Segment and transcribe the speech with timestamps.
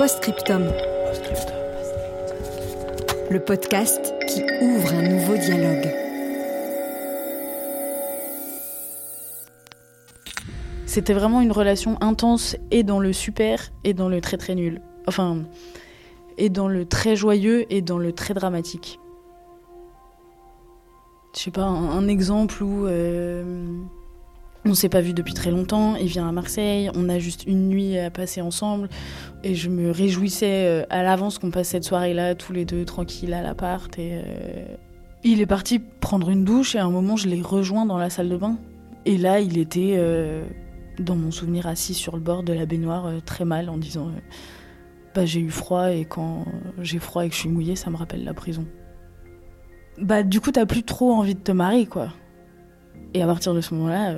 [0.00, 0.62] Postscriptum.
[3.30, 5.94] Le podcast qui ouvre un nouveau dialogue.
[10.86, 14.80] C'était vraiment une relation intense et dans le super et dans le très très nul.
[15.06, 15.42] Enfin,
[16.38, 18.98] et dans le très joyeux et dans le très dramatique.
[21.34, 23.44] Je sais pas, un, exemple où euh,
[24.64, 27.68] on s'est pas vu depuis très longtemps, il vient à Marseille, on a juste une
[27.68, 28.88] nuit à passer ensemble
[29.42, 33.32] et je me réjouissais euh, à l'avance qu'on passe cette soirée-là tous les deux tranquilles
[33.32, 34.64] à l'appart et euh,
[35.24, 38.10] il est parti prendre une douche et à un moment je l'ai rejoint dans la
[38.10, 38.58] salle de bain
[39.06, 40.44] et là il était euh,
[40.98, 44.10] dans mon souvenir assis sur le bord de la baignoire très mal en disant
[45.14, 46.44] bah j'ai eu froid et quand
[46.80, 48.66] j'ai froid et que je suis mouillée ça me rappelle la prison.
[49.98, 52.08] Bah du coup t'as plus trop envie de te marier quoi.
[53.14, 54.14] Et à partir de ce moment-là,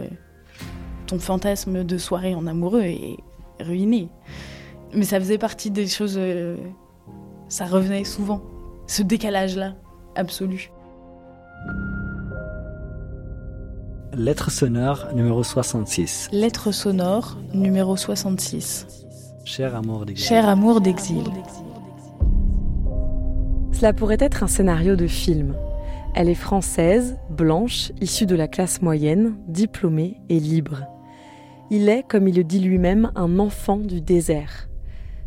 [1.13, 3.19] ton fantasme de soirée en amoureux est
[3.61, 4.09] ruiné.
[4.95, 6.57] Mais ça faisait partie des choses, euh,
[7.49, 8.41] ça revenait souvent,
[8.87, 9.75] ce décalage-là,
[10.17, 10.71] absolu.
[14.15, 16.31] Lettre sonore numéro 66.
[16.33, 18.87] Lettre sonore numéro 66.
[19.45, 20.27] Cher amour d'exil.
[20.27, 21.25] Cher amour d'exil.
[23.73, 25.55] Cela pourrait être un scénario de film.
[26.15, 30.87] Elle est française, blanche, issue de la classe moyenne, diplômée et libre.
[31.75, 34.69] Il est, comme il le dit lui-même, un enfant du désert.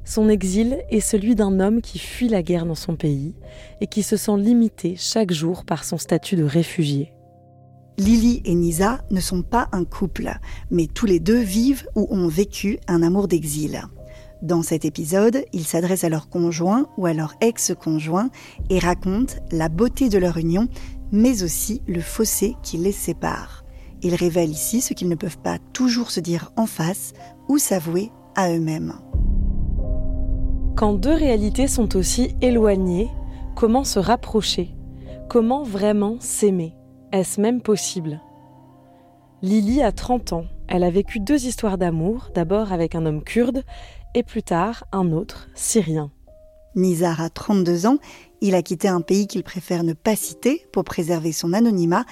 [0.03, 3.33] Son exil est celui d'un homme qui fuit la guerre dans son pays
[3.81, 7.13] et qui se sent limité chaque jour par son statut de réfugié.
[7.97, 10.38] Lily et Nisa ne sont pas un couple,
[10.69, 13.81] mais tous les deux vivent ou ont vécu un amour d'exil.
[14.44, 18.29] Dans cet épisode, ils s'adressent à leur conjoint ou à leur ex-conjoint
[18.69, 20.67] et racontent la beauté de leur union,
[21.12, 23.64] mais aussi le fossé qui les sépare.
[24.05, 27.13] Ils révèlent ici ce qu'ils ne peuvent pas toujours se dire en face
[27.49, 28.93] ou s'avouer à eux-mêmes.
[30.75, 33.09] Quand deux réalités sont aussi éloignées,
[33.55, 34.75] comment se rapprocher?
[35.27, 36.75] Comment vraiment s'aimer?
[37.13, 38.21] Est-ce même possible?
[39.41, 40.45] Lily a 30 ans.
[40.67, 43.63] Elle a vécu deux histoires d'amour, d'abord avec un homme kurde
[44.13, 46.11] et plus tard un autre, syrien.
[46.75, 47.97] Nizar a 32 ans,
[48.41, 52.05] il a quitté un pays qu'il préfère ne pas citer pour préserver son anonymat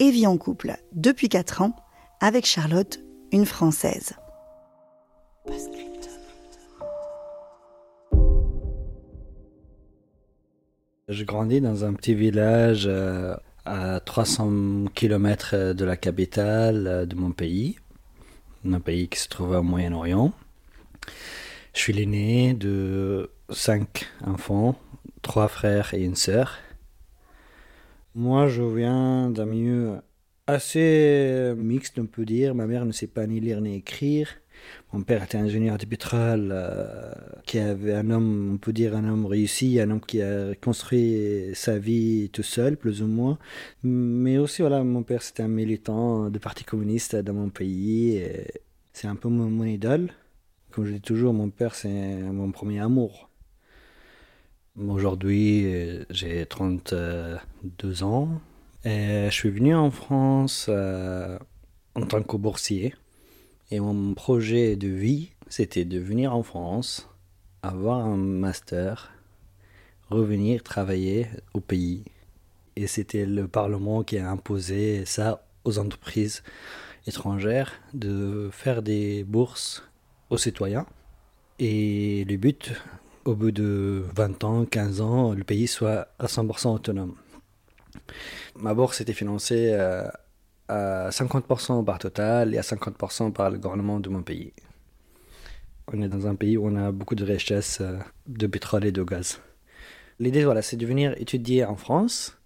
[0.00, 1.76] et vit en couple depuis 4 ans
[2.20, 3.00] avec Charlotte,
[3.32, 4.14] une Française.
[11.08, 17.14] Je grandis dans un petit village euh, à 300 km de la capitale euh, de
[17.14, 17.76] mon pays,
[18.64, 20.32] un pays qui se trouve au Moyen-Orient.
[21.74, 24.78] Je suis l'aîné de cinq enfants,
[25.22, 26.58] trois frères et une sœur.
[28.14, 30.00] Moi, je viens d'un milieu
[30.46, 32.54] assez mixte, on peut dire.
[32.54, 34.28] Ma mère ne sait pas ni lire ni écrire.
[34.92, 37.12] Mon père était ingénieur de pétrole, euh,
[37.46, 41.52] qui avait un homme, on peut dire un homme réussi, un homme qui a construit
[41.54, 43.38] sa vie tout seul, plus ou moins.
[43.84, 48.22] Mais aussi, voilà, mon père c'était un militant du Parti communiste dans mon pays.
[48.92, 50.10] C'est un peu mon, mon idole.
[50.72, 53.29] Comme je dis toujours, mon père c'est mon premier amour.
[54.88, 55.66] Aujourd'hui,
[56.08, 58.40] j'ai 32 ans.
[58.84, 61.38] Et je suis venu en France euh,
[61.94, 62.94] en tant que boursier.
[63.70, 67.10] Et mon projet de vie, c'était de venir en France,
[67.62, 69.12] avoir un master,
[70.08, 72.04] revenir travailler au pays.
[72.76, 76.42] Et c'était le Parlement qui a imposé ça aux entreprises
[77.06, 79.82] étrangères de faire des bourses
[80.30, 80.86] aux citoyens.
[81.58, 82.72] Et le but,
[83.24, 87.14] au bout de 20 ans, 15 ans, le pays soit à 100% autonome.
[88.56, 90.08] Ma bourse était financée euh,
[90.68, 94.52] à 50% par Total et à 50% par le gouvernement de mon pays.
[95.92, 98.92] On est dans un pays où on a beaucoup de richesses euh, de pétrole et
[98.92, 99.40] de gaz.
[100.18, 102.38] L'idée, voilà, c'est de venir étudier en France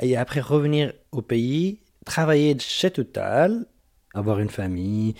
[0.00, 3.66] et après revenir au pays, travailler chez Total,
[4.12, 5.14] avoir une famille,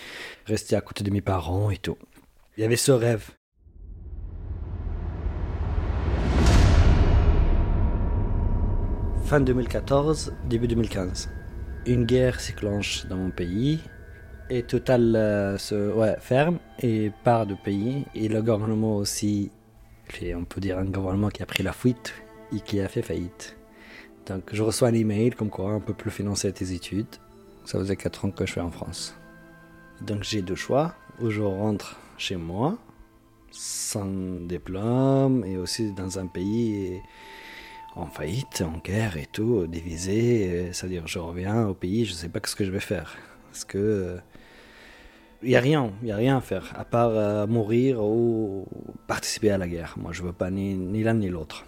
[0.46, 1.96] rester à côté de mes parents et tout.
[2.56, 3.31] Il y avait ce rêve.
[9.25, 11.31] Fin 2014, début 2015.
[11.87, 13.81] Une guerre s'éclenche dans mon pays
[14.50, 18.05] et Total euh, se ouais, ferme et part du pays.
[18.15, 19.50] Et le gouvernement aussi,
[20.35, 22.12] on peut dire un gouvernement qui a pris la fuite
[22.55, 23.56] et qui a fait faillite.
[24.26, 27.06] Donc je reçois un email comme quoi on peut plus financer tes études.
[27.65, 29.15] Ça faisait 4 ans que je suis en France.
[30.03, 30.94] Donc j'ai deux choix.
[31.20, 32.77] Ou je rentre chez moi,
[33.50, 34.05] sans
[34.41, 37.00] diplôme, et aussi dans un pays
[37.96, 40.70] en faillite, en guerre et tout, divisé.
[40.73, 43.17] C'est-à-dire je reviens au pays, je ne sais pas ce que je vais faire.
[43.50, 44.19] Parce que
[45.44, 48.67] il n'y a rien, il a rien à faire, à part euh, mourir ou
[49.06, 49.94] participer à la guerre.
[49.99, 51.67] Moi, je ne veux pas ni, ni l'un ni l'autre.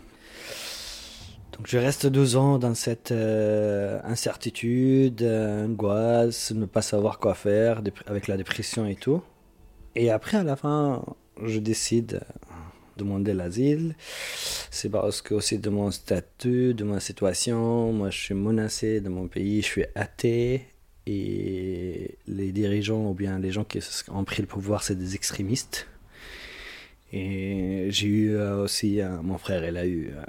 [1.52, 7.82] Donc je reste deux ans dans cette euh, incertitude, angoisse, ne pas savoir quoi faire
[8.06, 9.22] avec la dépression et tout.
[9.94, 11.02] Et après, à la fin,
[11.42, 12.45] je décide de
[12.96, 13.94] demander l'asile.
[14.70, 19.08] C'est parce que aussi de mon statut, de ma situation, moi je suis menacé de
[19.08, 20.66] mon pays, je suis athée.
[21.08, 23.78] Et les dirigeants ou bien les gens qui
[24.08, 25.86] ont pris le pouvoir, c'est des extrémistes.
[27.12, 30.22] Et j'ai eu euh, aussi, mon frère, il a eu euh,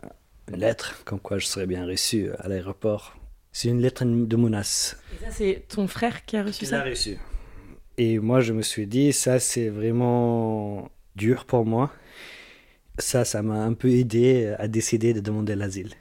[0.54, 3.18] une lettre comme quoi je serais bien reçu à l'aéroport.
[3.52, 4.98] C'est une lettre de menace.
[5.16, 7.18] Et ça, c'est ton frère qui a reçu ça Il a reçu.
[7.98, 11.92] Et moi, je me suis dit, ça, c'est vraiment dur pour moi.
[13.00, 15.94] Ça, ça m'a un peu aidé à décider de demander l'asile.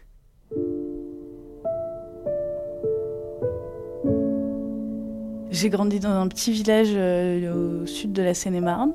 [5.51, 8.93] J'ai grandi dans un petit village euh, au sud de la Seine-et-Marne,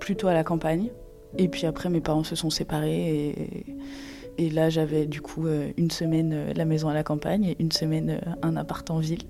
[0.00, 0.90] plutôt à la campagne.
[1.36, 3.64] Et puis après, mes parents se sont séparés
[4.38, 7.56] et là, j'avais du coup euh, une semaine euh, la maison à la campagne et
[7.58, 9.22] une semaine un appart en ville,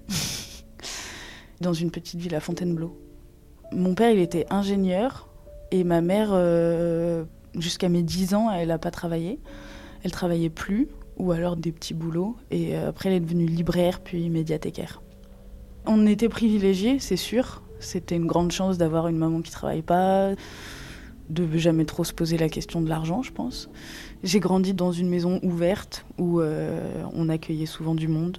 [1.61, 3.01] dans une petite ville à Fontainebleau.
[3.73, 5.29] Mon père, il était ingénieur
[5.71, 6.31] et ma mère,
[7.57, 9.41] jusqu'à mes 10 ans, elle n'a pas travaillé.
[10.05, 12.37] Elle travaillait plus ou alors des petits boulots.
[12.51, 15.03] Et après, elle est devenue libraire puis médiathécaire.
[15.87, 17.63] On était privilégiés, c'est sûr.
[17.81, 20.33] C'était une grande chance d'avoir une maman qui travaille pas,
[21.31, 23.69] de jamais trop se poser la question de l'argent, je pense.
[24.25, 28.39] J'ai grandi dans une maison ouverte où euh, on accueillait souvent du monde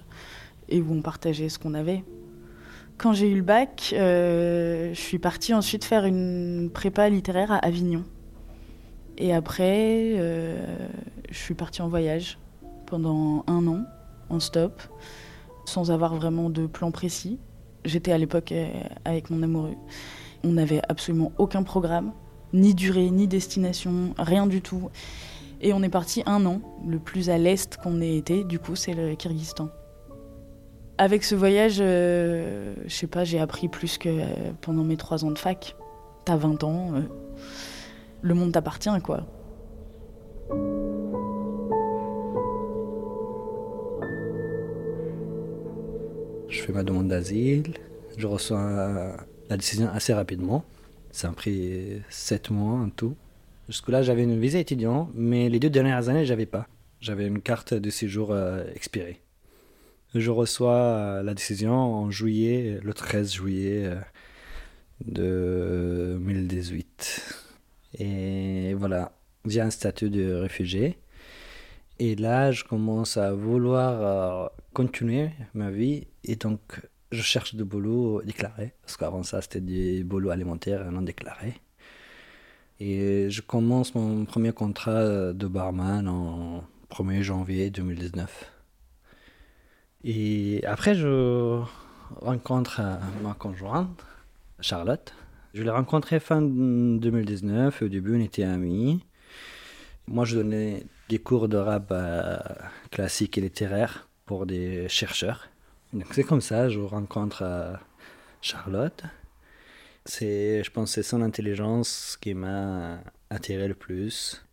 [0.68, 2.04] et où on partageait ce qu'on avait.
[2.98, 7.56] Quand j'ai eu le bac, euh, je suis partie ensuite faire une prépa littéraire à
[7.56, 8.04] Avignon.
[9.20, 10.58] Et après, euh,
[11.30, 12.38] je suis partie en voyage
[12.86, 13.84] pendant un an,
[14.30, 14.82] en stop,
[15.66, 17.38] sans avoir vraiment de plan précis.
[17.84, 18.52] J'étais à l'époque
[19.04, 19.76] avec mon amoureux.
[20.42, 22.12] On n'avait absolument aucun programme,
[22.52, 24.90] ni durée, ni destination, rien du tout.
[25.60, 26.60] Et on est parti un an.
[26.86, 29.68] Le plus à l'est qu'on ait été, du coup, c'est le Kyrgyzstan.
[30.96, 34.24] Avec ce voyage, euh, je sais pas, j'ai appris plus que euh,
[34.60, 35.76] pendant mes trois ans de fac.
[36.24, 37.00] T'as 20 ans, euh,
[38.22, 39.26] le monde t'appartient, quoi.
[46.48, 47.74] Je fais ma demande d'asile,
[48.16, 49.16] je reçois
[49.48, 50.64] la décision assez rapidement.
[51.12, 53.16] Ça a pris sept mois en tout.
[53.68, 56.66] Jusque-là, j'avais une visa étudiant, mais les deux dernières années, j'avais pas.
[57.00, 59.20] J'avais une carte de séjour euh, expirée.
[60.14, 64.00] Je reçois euh, la décision en juillet, le 13 juillet euh,
[65.04, 67.49] de 2018.
[67.94, 69.12] Et voilà,
[69.46, 70.98] j'ai un statut de réfugié.
[71.98, 76.06] Et là, je commence à vouloir continuer ma vie.
[76.24, 76.60] Et donc,
[77.12, 78.72] je cherche de boulot déclaré.
[78.82, 81.54] Parce qu'avant ça, c'était des boulots alimentaires non déclarés.
[82.78, 88.52] Et je commence mon premier contrat de barman en 1er janvier 2019.
[90.04, 91.60] Et après, je
[92.16, 92.80] rencontre
[93.22, 94.02] ma conjointe,
[94.60, 95.12] Charlotte.
[95.52, 97.82] Je l'ai rencontrée fin 2019.
[97.82, 99.04] Au début, on était amis.
[100.06, 102.38] Moi, je donnais des cours de rap euh,
[102.92, 105.48] classique et littéraire pour des chercheurs.
[105.92, 107.74] Donc, c'est comme ça, je rencontre euh,
[108.40, 109.02] Charlotte.
[110.04, 114.44] C'est, je pense, c'est son intelligence qui m'a attiré le plus.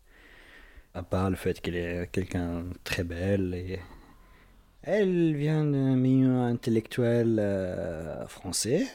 [0.94, 3.78] À part le fait qu'elle est quelqu'un de très belle et
[4.82, 8.86] elle vient d'un milieu intellectuel euh, français.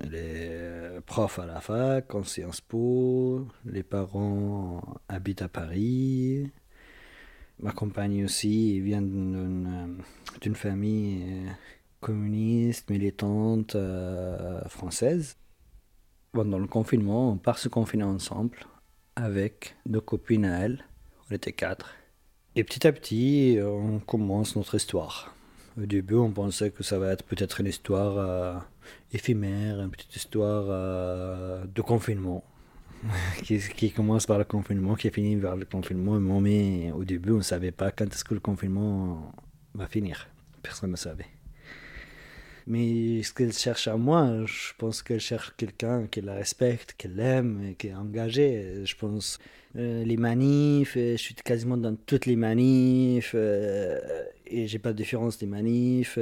[0.00, 3.46] Elle est prof à la fac, en Sciences Po.
[3.64, 6.50] Les parents habitent à Paris.
[7.60, 10.02] Ma compagne aussi vient d'une,
[10.40, 11.46] d'une famille
[12.00, 15.36] communiste, militante euh, française
[16.36, 18.58] pendant le confinement, on part se confiner ensemble
[19.16, 20.84] avec deux copines à elle.
[21.30, 21.94] On était quatre.
[22.54, 25.34] Et petit à petit, on commence notre histoire.
[25.80, 28.54] Au début, on pensait que ça va être peut-être une histoire euh,
[29.12, 32.44] éphémère, une petite histoire euh, de confinement.
[33.42, 36.18] qui, commence par le confinement, qui finit vers le confinement.
[36.40, 39.32] Mais au début, on ne savait pas quand est-ce que le confinement
[39.74, 40.28] va finir.
[40.62, 41.26] Personne ne savait.
[42.66, 47.20] Mais ce qu'elle cherche à moi, je pense qu'elle cherche quelqu'un qui la respecte, qu'elle
[47.20, 48.84] aime, qui est engagé.
[48.84, 49.38] Je pense
[49.76, 54.00] euh, les manifs, euh, je suis quasiment dans toutes les manifs euh,
[54.46, 56.18] et j'ai pas de différence des manifs.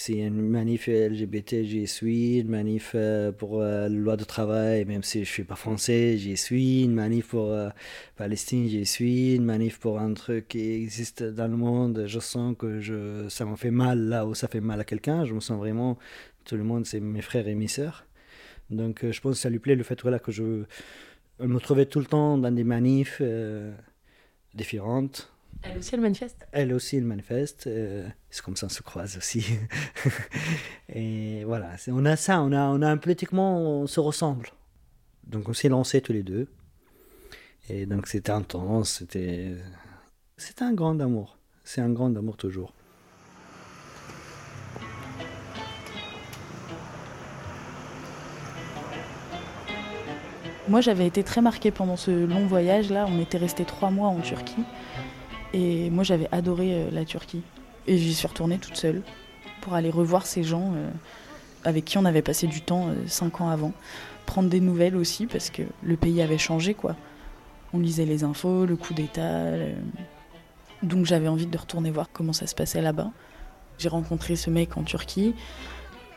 [0.00, 2.38] C'est une manif LGBT, j'y suis.
[2.38, 5.56] Une manif euh, pour euh, la loi de travail, même si je ne suis pas
[5.56, 6.84] français, j'y suis.
[6.84, 7.68] Une manif pour euh,
[8.14, 9.34] Palestine, j'y suis.
[9.34, 12.04] Une manif pour un truc qui existe dans le monde.
[12.06, 15.24] Je sens que je, ça me fait mal là où ça fait mal à quelqu'un.
[15.24, 15.98] Je me sens vraiment.
[16.44, 18.06] Tout le monde, c'est mes frères et mes sœurs.
[18.70, 20.62] Donc je pense que ça lui plaît le fait voilà, que je
[21.40, 23.20] me trouvais tout le temps dans des manifs
[24.54, 27.66] différentes elle aussi, elle manifeste Elle aussi, elle manifeste.
[27.66, 29.44] Euh, c'est comme ça on se croise aussi.
[30.88, 34.50] et voilà, on a ça, on a, on a un politiquement, on se ressemble.
[35.26, 36.48] Donc on s'est lancés tous les deux.
[37.68, 39.56] Et donc c'était intense, c'était,
[40.36, 41.38] c'était un grand amour.
[41.64, 42.72] C'est un grand amour toujours.
[50.68, 52.90] Moi, j'avais été très marquée pendant ce long voyage.
[52.90, 54.64] Là, on était resté trois mois en Turquie.
[55.54, 57.42] Et moi, j'avais adoré euh, la Turquie.
[57.86, 59.02] Et j'y suis retournée toute seule
[59.60, 60.90] pour aller revoir ces gens euh,
[61.64, 63.72] avec qui on avait passé du temps euh, cinq ans avant.
[64.26, 66.96] Prendre des nouvelles aussi, parce que le pays avait changé, quoi.
[67.72, 69.52] On lisait les infos, le coup d'État.
[70.82, 73.10] Donc j'avais envie de retourner voir comment ça se passait là-bas.
[73.78, 75.34] J'ai rencontré ce mec en Turquie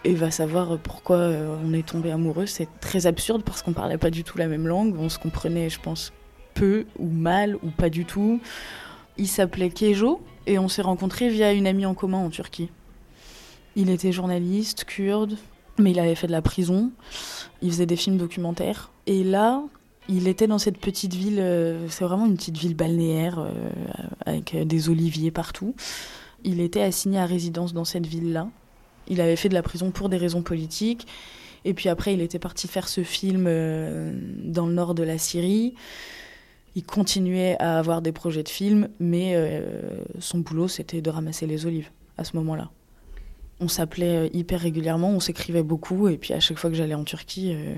[0.03, 2.45] et va savoir pourquoi on est tombé amoureux.
[2.45, 4.95] C'est très absurde parce qu'on parlait pas du tout la même langue.
[4.97, 6.13] On se comprenait, je pense,
[6.53, 8.39] peu ou mal ou pas du tout.
[9.17, 12.69] Il s'appelait Kejo et on s'est rencontrés via une amie en commun en Turquie.
[13.75, 15.37] Il était journaliste, kurde,
[15.77, 16.91] mais il avait fait de la prison.
[17.61, 18.91] Il faisait des films documentaires.
[19.07, 19.63] Et là,
[20.09, 23.69] il était dans cette petite ville, euh, c'est vraiment une petite ville balnéaire euh,
[24.25, 25.75] avec des oliviers partout.
[26.43, 28.49] Il était assigné à résidence dans cette ville-là.
[29.07, 31.07] Il avait fait de la prison pour des raisons politiques.
[31.63, 34.13] Et puis après, il était parti faire ce film euh,
[34.43, 35.75] dans le nord de la Syrie
[36.75, 41.45] il continuait à avoir des projets de films, mais euh, son boulot, c'était de ramasser
[41.45, 42.69] les olives à ce moment-là.
[43.59, 46.95] On s'appelait euh, hyper régulièrement, on s'écrivait beaucoup, et puis à chaque fois que j'allais
[46.95, 47.75] en Turquie, euh,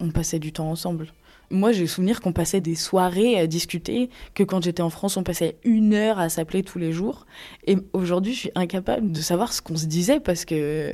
[0.00, 1.12] on passait du temps ensemble.
[1.50, 5.24] Moi, j'ai souvenir qu'on passait des soirées à discuter, que quand j'étais en France, on
[5.24, 7.26] passait une heure à s'appeler tous les jours.
[7.66, 10.92] Et aujourd'hui, je suis incapable de savoir ce qu'on se disait parce que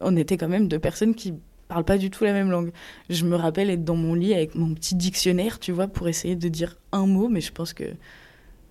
[0.00, 1.34] on était quand même deux personnes qui
[1.68, 2.72] parle pas du tout la même langue.
[3.10, 6.34] Je me rappelle être dans mon lit avec mon petit dictionnaire, tu vois, pour essayer
[6.34, 7.84] de dire un mot, mais je pense que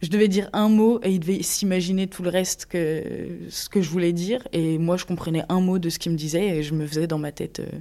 [0.01, 3.81] je devais dire un mot et il devait s'imaginer tout le reste que ce que
[3.81, 6.63] je voulais dire et moi je comprenais un mot de ce qu'il me disait et
[6.63, 7.79] je me faisais dans ma tête euh,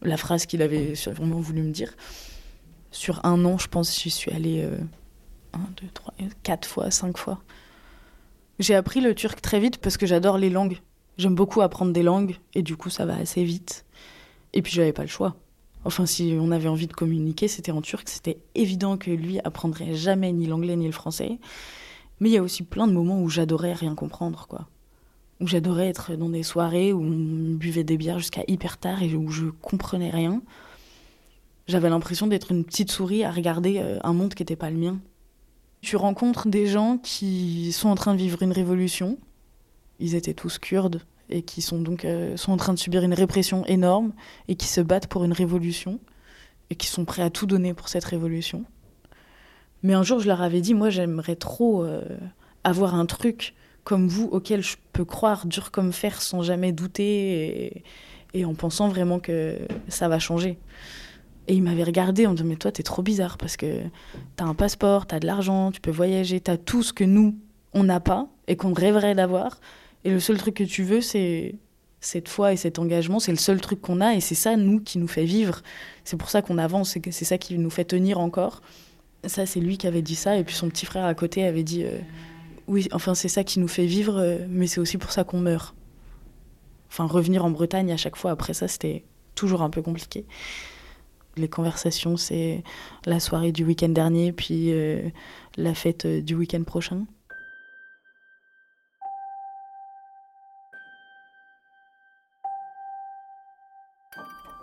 [0.00, 1.94] la phrase qu'il avait sûrement voulu me dire.
[2.92, 4.78] Sur un an, je pense j'y suis allée euh,
[5.52, 7.42] un, deux, trois, quatre fois, cinq fois.
[8.58, 10.78] J'ai appris le turc très vite parce que j'adore les langues.
[11.18, 13.84] J'aime beaucoup apprendre des langues et du coup ça va assez vite.
[14.52, 15.36] Et puis j'avais pas le choix.
[15.84, 18.08] Enfin, si on avait envie de communiquer, c'était en turc.
[18.08, 21.38] C'était évident que lui apprendrait jamais ni l'anglais ni le français.
[22.20, 24.68] Mais il y a aussi plein de moments où j'adorais rien comprendre, quoi.
[25.40, 29.14] Où j'adorais être dans des soirées où on buvait des bières jusqu'à hyper tard et
[29.14, 30.42] où je comprenais rien.
[31.66, 34.76] J'avais l'impression d'être une petite souris à regarder euh, un monde qui n'était pas le
[34.76, 35.00] mien.
[35.80, 39.18] Tu rencontres des gens qui sont en train de vivre une révolution.
[39.98, 43.14] Ils étaient tous kurdes, et qui sont donc euh, sont en train de subir une
[43.14, 44.12] répression énorme
[44.48, 46.00] et qui se battent pour une révolution
[46.70, 48.64] et qui sont prêts à tout donner pour cette révolution.
[49.82, 52.02] Mais un jour, je leur avais dit, moi, j'aimerais trop euh,
[52.64, 57.82] avoir un truc comme vous auquel je peux croire dur comme fer sans jamais douter
[58.34, 59.56] et, en pensant vraiment que
[59.88, 60.58] ça va changer.
[61.48, 63.80] Et ils m'avaient regardé en disant, mais toi, t'es trop bizarre parce que
[64.36, 67.36] t'as un passeport, t'as de l'argent, tu peux voyager, t'as tout ce que nous,
[67.72, 69.58] on n'a pas et qu'on rêverait d'avoir.
[70.04, 71.54] Et le seul truc que tu veux, c'est
[72.00, 73.20] cette foi et cet engagement.
[73.20, 75.62] C'est le seul truc qu'on a et c'est ça, nous, qui nous fait vivre.
[76.04, 78.62] C'est pour ça qu'on avance c'est ça qui nous fait tenir encore.
[79.26, 80.36] Ça, c'est lui qui avait dit ça.
[80.36, 81.98] Et puis son petit frère à côté avait dit euh,
[82.66, 85.40] Oui, enfin, c'est ça qui nous fait vivre, euh, mais c'est aussi pour ça qu'on
[85.40, 85.74] meurt.
[86.88, 89.04] Enfin, revenir en Bretagne à chaque fois après ça, c'était
[89.34, 90.24] toujours un peu compliqué.
[91.36, 92.64] Les conversations, c'est
[93.06, 95.08] la soirée du week-end dernier, puis euh,
[95.56, 97.04] la fête du week-end prochain.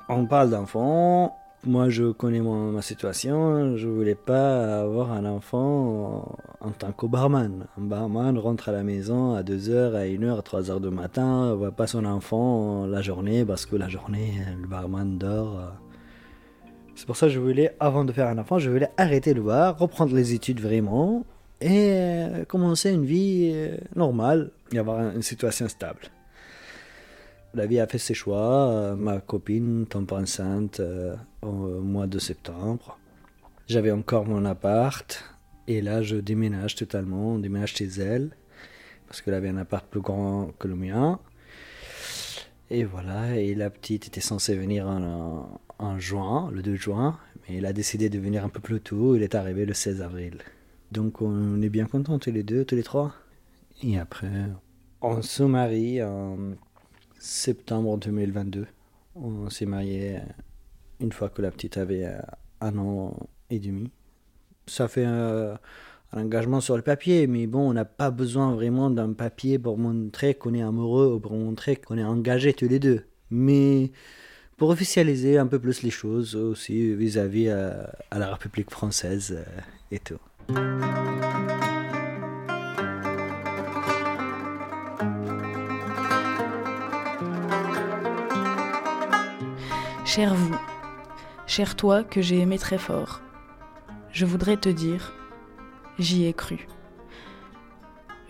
[0.10, 1.38] On parle d'enfants.
[1.66, 3.76] Moi, je connais ma situation.
[3.76, 7.66] Je voulais pas avoir un enfant en tant que barman.
[7.78, 11.72] Un barman rentre à la maison à 2h, à 1h, à 3h du matin, voit
[11.72, 15.74] pas son enfant la journée parce que la journée, le barman dort.
[16.96, 19.42] C'est pour ça que je voulais, avant de faire un enfant, je voulais arrêter le
[19.42, 21.26] bar, reprendre les études vraiment
[21.62, 26.00] et euh, commencer une vie euh, normale et avoir une situation stable.
[27.58, 28.70] La vie a fait ses choix.
[28.70, 30.80] Euh, ma copine tombe enceinte
[31.42, 33.00] au mois de septembre.
[33.66, 35.26] J'avais encore mon appart
[35.68, 38.30] et là je déménage totalement, on déménage chez elle
[39.08, 41.20] parce qu'elle avait un appart plus grand que le mien.
[42.70, 47.18] Et voilà, et la petite était censée venir en, en juin, le 2 juin,
[47.50, 50.04] mais elle a décidé de venir un peu plus tôt, il est arrivé le 16
[50.04, 50.38] avril.
[50.92, 53.16] Donc on est bien contents tous les deux, tous les trois.
[53.82, 54.30] Et après,
[55.02, 56.38] on se marie en
[57.20, 58.68] septembre 2022.
[59.16, 60.20] On s'est marié
[61.00, 62.08] une fois que la petite avait
[62.62, 63.16] un an
[63.50, 63.92] et demi.
[64.68, 65.60] Ça fait un,
[66.14, 70.36] engagement sur le papier, mais bon, on n'a pas besoin vraiment d'un papier pour montrer
[70.36, 73.04] qu'on est amoureux ou pour montrer qu'on est engagé tous les deux.
[73.30, 73.92] Mais
[74.56, 79.62] pour officialiser un peu plus les choses aussi vis-à-vis à, à, la République française euh,
[79.92, 80.20] et tout.
[90.18, 90.58] Cher vous,
[91.46, 93.22] cher toi que j'ai aimé très fort,
[94.12, 95.14] je voudrais te dire,
[96.00, 96.68] j'y ai cru.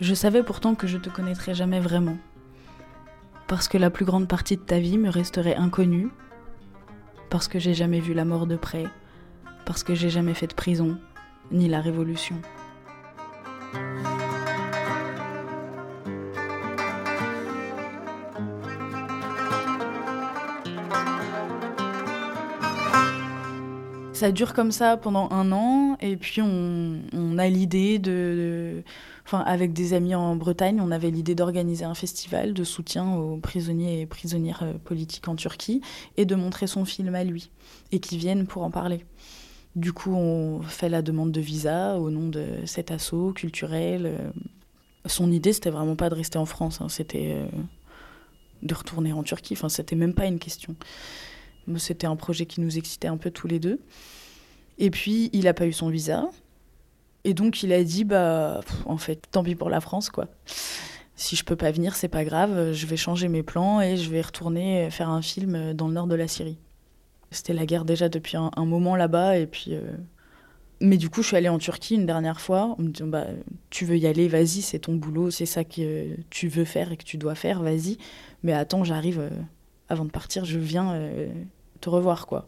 [0.02, 2.18] Je savais pourtant que je te connaîtrais jamais vraiment,
[3.48, 6.10] parce que la plus grande partie de ta vie me resterait inconnue,
[7.30, 8.88] parce que j'ai jamais vu la mort de près,
[9.66, 10.98] parce que j'ai jamais fait de prison,
[11.54, 12.36] ni la révolution.
[24.18, 28.82] Ça dure comme ça pendant un an, et puis on, a l'idée de,
[29.24, 33.38] Enfin, avec des amis en Bretagne, on avait l'idée d'organiser un festival de soutien aux
[33.38, 35.82] prisonniers et prisonnières euh, politiques en Turquie,
[36.18, 37.52] et de montrer son film à lui,
[37.92, 39.06] et qu'ils viennent pour en parler.
[39.76, 44.08] Du coup, on fait la demande de visa au nom de cet assaut culturel.
[44.08, 44.32] Euh.
[45.06, 46.90] Son idée, c'était vraiment pas de rester en France, hein.
[46.90, 47.46] c'était euh,
[48.64, 49.54] de retourner en Turquie.
[49.54, 50.76] Enfin, c'était même pas une question.
[51.78, 53.80] C'était un projet qui nous excitait un peu tous les deux.
[54.78, 56.30] Et puis, il n'a pas eu son visa.
[57.24, 60.28] Et donc, il a dit, bah, en fait, tant pis pour la France, quoi.
[61.16, 64.10] Si je peux pas venir, c'est pas grave, je vais changer mes plans et je
[64.10, 66.60] vais retourner faire un film dans le nord de la Syrie.
[67.32, 69.38] C'était la guerre déjà depuis un, moment là-bas.
[69.38, 69.82] Et puis, euh,
[70.80, 72.76] Mais du coup, je suis allée en Turquie une dernière fois.
[72.78, 73.26] Me dit bah,
[73.70, 76.98] Tu veux y aller, vas-y, c'est ton boulot, c'est ça que tu veux faire et
[76.98, 77.98] que tu dois faire, vas-y.
[78.44, 79.30] Mais attends, j'arrive, euh,
[79.90, 81.28] avant de partir, je viens euh,
[81.80, 82.48] te revoir, quoi.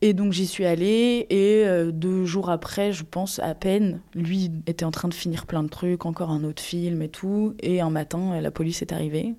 [0.00, 4.84] Et donc j'y suis allée et deux jours après, je pense à peine, lui était
[4.84, 7.56] en train de finir plein de trucs, encore un autre film et tout.
[7.60, 9.34] Et un matin, la police est arrivée.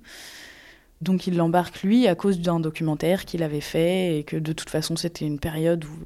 [1.00, 4.68] Donc il l'embarque lui à cause d'un documentaire qu'il avait fait et que de toute
[4.68, 5.96] façon c'était une période où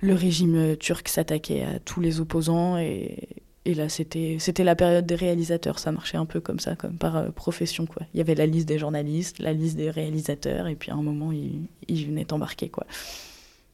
[0.00, 3.28] le régime turc s'attaquait à tous les opposants et,
[3.74, 5.78] là c'était la période des réalisateurs.
[5.78, 8.02] Ça marchait un peu comme ça comme par euh, profession quoi.
[8.14, 11.02] Il y avait la liste des journalistes la liste des réalisateurs et puis à un
[11.02, 12.86] moment il, il venait embarquer quoi.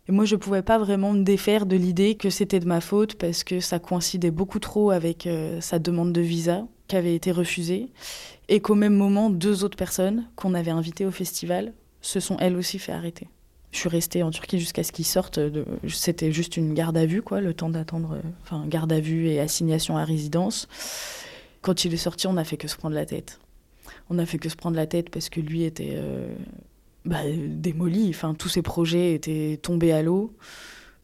[0.07, 3.15] Et moi, je pouvais pas vraiment me défaire de l'idée que c'était de ma faute
[3.15, 7.33] parce que ça coïncidait beaucoup trop avec euh, sa demande de visa qui avait été
[7.33, 7.89] refusée
[8.49, 12.57] et qu'au même moment, deux autres personnes qu'on avait invitées au festival se sont elles
[12.57, 13.29] aussi fait arrêter.
[13.75, 15.41] Je suis restée en Turquie jusqu'à ce qu'ils sortent.
[15.41, 15.65] De...
[15.89, 19.27] C'était juste une garde à vue, quoi, le temps d'attendre, euh, enfin garde à vue
[19.27, 20.69] et assignation à résidence.
[21.61, 23.41] Quand il est sorti, on n'a fait que se prendre la tête.
[24.11, 26.33] On n'a fait que se prendre la tête parce que lui était euh,
[27.05, 28.11] bah, démoli.
[28.11, 30.33] Enfin, tous ses projets étaient tombés à l'eau.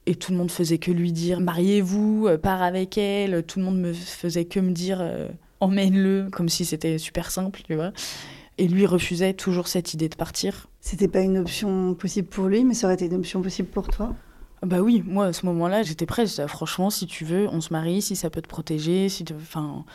[0.07, 3.43] Et tout le monde faisait que lui dire mariez-vous, euh, pars avec elle.
[3.43, 5.29] Tout le monde me faisait que me dire euh,
[5.61, 7.93] emmène-le, comme si c'était super simple, tu vois.
[8.61, 10.69] Et lui refusait toujours cette idée de partir.
[10.81, 13.89] C'était pas une option possible pour lui, mais ça aurait été une option possible pour
[13.89, 14.15] toi?
[14.63, 16.47] Bah oui, moi à ce moment-là, j'étais prête.
[16.47, 19.87] franchement, si tu veux, on se marie, si ça peut te protéger, si enfin,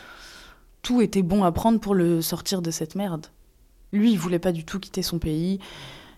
[0.82, 3.28] tout était bon à prendre pour le sortir de cette merde.
[3.94, 5.60] Lui, il voulait pas du tout quitter son pays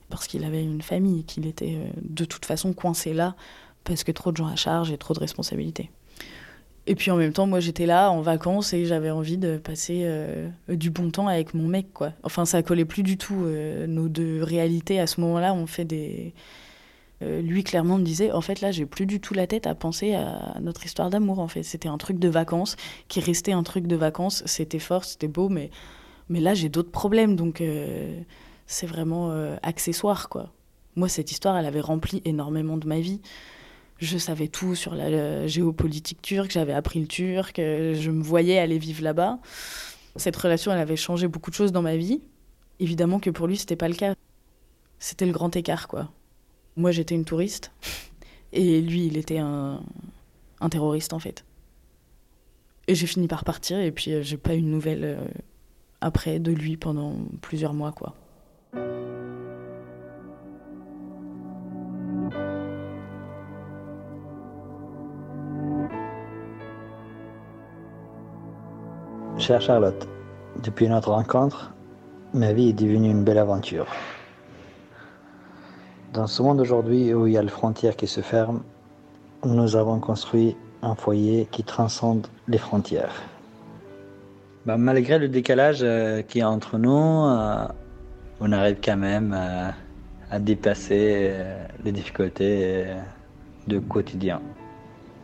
[0.10, 3.36] parce qu'il avait une famille, qu'il était euh, de toute façon coincé là
[3.84, 5.92] parce que trop de gens à charge et trop de responsabilités.
[6.88, 10.02] Et puis en même temps, moi j'étais là en vacances et j'avais envie de passer
[10.06, 12.14] euh, du bon temps avec mon mec, quoi.
[12.24, 15.00] Enfin, ça collait plus du tout euh, nos deux réalités.
[15.00, 16.34] À ce moment-là, on fait des.
[17.22, 20.16] lui clairement me disait, en fait là, j'ai plus du tout la tête à penser
[20.16, 21.40] à notre histoire d'amour.
[21.40, 24.42] En fait, c'était un truc de vacances qui restait un truc de vacances.
[24.46, 25.70] C'était fort, c'était beau, mais
[26.30, 28.22] mais là, j'ai d'autres problèmes, donc euh,
[28.66, 30.52] c'est vraiment euh, accessoire, quoi.
[30.96, 33.22] Moi, cette histoire, elle avait rempli énormément de ma vie.
[34.00, 38.78] Je savais tout sur la, géopolitique turque, j'avais appris le turc, je me voyais aller
[38.78, 39.40] vivre là-bas.
[40.16, 42.22] Cette relation, elle avait changé beaucoup de choses dans ma vie.
[42.80, 44.14] Évidemment que pour lui, c'était pas le cas.
[45.00, 46.12] C'était le grand écart, quoi.
[46.76, 47.72] Moi, j'étais une touriste,
[48.54, 49.82] et lui, il était un,
[50.60, 51.44] un terroriste, en fait.
[52.88, 55.18] Et j'ai fini par partir et puis j'ai pas eu de nouvelles
[56.00, 58.16] après de lui pendant plusieurs mois quoi.
[69.38, 70.08] Chère Charlotte,
[70.64, 71.72] depuis notre rencontre,
[72.34, 73.86] ma vie est devenue une belle aventure.
[76.12, 78.62] Dans ce monde aujourd'hui où il y a les frontières qui se ferment,
[79.46, 83.14] nous avons construit un foyer qui transcende les frontières.
[84.66, 87.68] Bah, malgré le décalage euh, qui est entre nous, euh,
[88.40, 89.70] on arrive quand même euh,
[90.32, 91.32] à dépasser
[91.86, 92.88] les difficultés
[93.68, 94.42] du quotidien.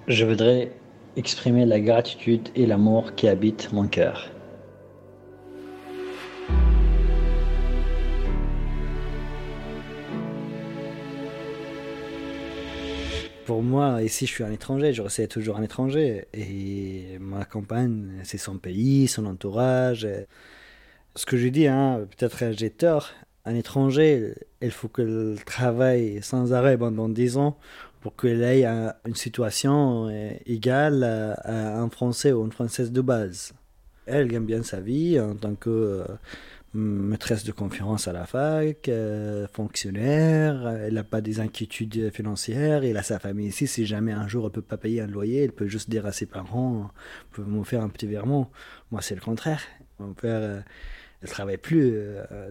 [0.08, 0.72] Je voudrais
[1.16, 4.30] exprimer la gratitude et l'amour qui habitent mon cœur.
[13.46, 16.28] Pour moi, ici, je suis un étranger, je reste toujours un étranger.
[16.34, 20.08] Et ma compagne, c'est son pays, son entourage.
[21.16, 23.10] Ce que je dis, hein, peut-être j'ai tort,
[23.46, 27.58] un étranger, il faut qu'il travaille sans arrêt pendant 10 ans
[28.04, 33.54] pour qu'il ait une situation euh, égale à un Français ou une Française de base.
[34.06, 36.06] Elle gagne bien sa vie en tant que euh,
[36.74, 42.98] maîtresse de conférence à la fac, euh, fonctionnaire, elle n'a pas des inquiétudes financières, elle
[42.98, 45.46] a sa famille ici, si jamais un jour elle ne peut pas payer un loyer,
[45.46, 46.92] elle peut juste dire à ses parents,
[47.32, 48.52] vous pouvez me faire un petit virement?
[48.92, 49.62] Moi c'est le contraire.
[50.00, 50.66] Mon père,
[51.22, 51.96] elle travaille plus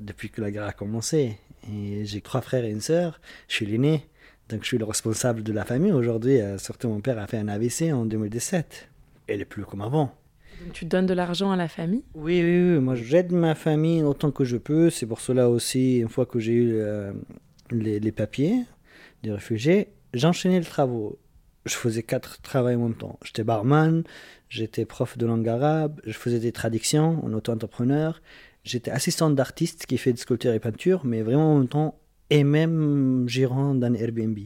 [0.01, 1.37] depuis que la guerre a commencé.
[1.69, 4.07] J'ai trois frères et une sœur, je suis l'aîné.
[4.53, 6.39] Donc je suis le responsable de la famille aujourd'hui.
[6.39, 8.91] Euh, surtout mon père a fait un AVC en 2017.
[9.27, 10.15] Elle est plus comme avant.
[10.63, 12.05] Donc tu donnes de l'argent à la famille?
[12.15, 14.91] Oui, oui, oui, Moi j'aide ma famille autant que je peux.
[14.91, 17.15] C'est pour cela aussi, une fois que j'ai eu euh,
[17.71, 18.65] les, papiers
[19.23, 21.19] des réfugiés, j'enchaînais le travaux.
[21.65, 23.19] Je faisais quatre travaux en même temps.
[23.25, 24.03] J'étais barman,
[24.51, 28.21] j'étais prof de langue arabe, je faisais des traductions en auto-entrepreneur.
[28.65, 31.99] J'étais assistante d'artiste qui fait des sculptures et peintures, mais vraiment en même temps
[32.33, 34.39] et même gérant d'un Airbnb.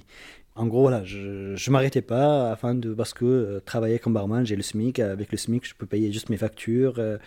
[0.56, 4.56] En gros, je ne m'arrêtais pas afin de, parce que euh, travailler comme barman, j'ai
[4.56, 4.98] le SMIC.
[4.98, 7.18] Avec le SMIC, je peux payer juste mes factures, euh,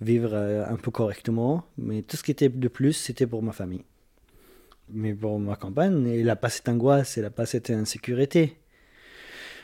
[0.00, 1.64] vivre euh, un peu correctement.
[1.78, 3.84] Mais tout ce qui était de plus, c'était pour ma famille.
[4.90, 8.58] Mais pour ma campagne, elle n'a pas cette angoisse, elle n'a pas cette insécurité.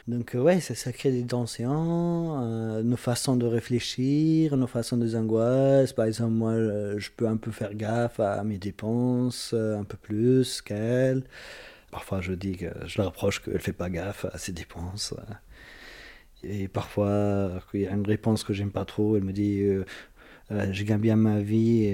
[0.08, 5.14] Donc ouais, ça, ça crée des tensions, euh, nos façons de réfléchir, nos façons de
[5.16, 5.92] angoisses.
[5.92, 9.84] Par exemple, moi, euh, je peux un peu faire gaffe à mes dépenses, euh, un
[9.84, 11.24] peu plus qu'elle.
[11.90, 15.14] Parfois, je dis que je la reproche qu'elle fait pas gaffe à ses dépenses.
[16.42, 19.62] Et parfois, il y a une réponse que j'aime pas trop, elle me dit
[20.50, 21.92] Je gagne bien ma vie,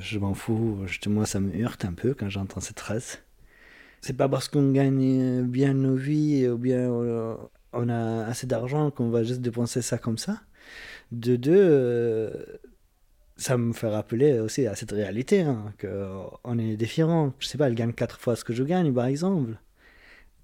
[0.00, 0.84] je m'en fous.
[1.06, 3.18] Moi, ça me heurte un peu quand j'entends cette phrase.
[4.00, 7.34] C'est pas parce qu'on gagne bien nos vies ou bien euh,
[7.72, 10.40] on a assez d'argent qu'on va juste dépenser ça comme ça.
[11.12, 12.30] De deux, euh,
[13.36, 17.34] ça me fait rappeler aussi à cette réalité hein, qu'on est différent.
[17.40, 19.58] Je sais pas, elle gagne quatre fois ce que je gagne, par exemple.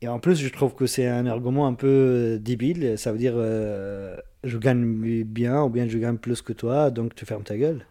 [0.03, 2.99] Et en plus, je trouve que c'est un argument un peu débile.
[2.99, 7.15] Ça veut dire, euh, je gagne bien ou bien je gagne plus que toi, donc
[7.15, 7.87] tu fermes ta gueule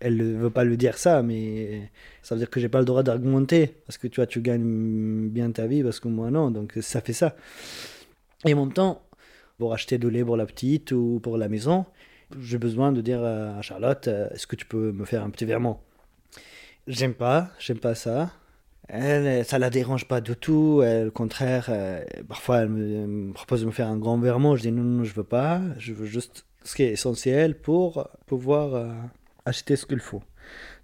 [0.00, 1.90] elle ne veut pas le dire ça, mais
[2.22, 3.74] ça veut dire que j'ai pas le droit d'argumenter.
[3.86, 7.12] Parce que tu tu gagnes bien ta vie, parce que moi non, donc ça fait
[7.12, 7.36] ça.
[8.44, 9.02] Et en même temps,
[9.58, 11.86] pour acheter de lait pour la petite ou pour la maison,
[12.40, 15.44] j'ai besoin de dire à Charlotte, euh, est-ce que tu peux me faire un petit
[15.44, 15.82] virement?
[16.86, 18.30] J'aime pas, j'aime pas ça.
[18.88, 20.82] Elle, ça la dérange pas du tout.
[20.84, 24.56] au contraire, euh, parfois elle me, propose de me faire un grand virement.
[24.56, 25.60] Je dis non, non, je veux pas.
[25.78, 28.92] Je veux juste ce qui est essentiel pour pouvoir euh,
[29.46, 30.22] acheter ce qu'il faut.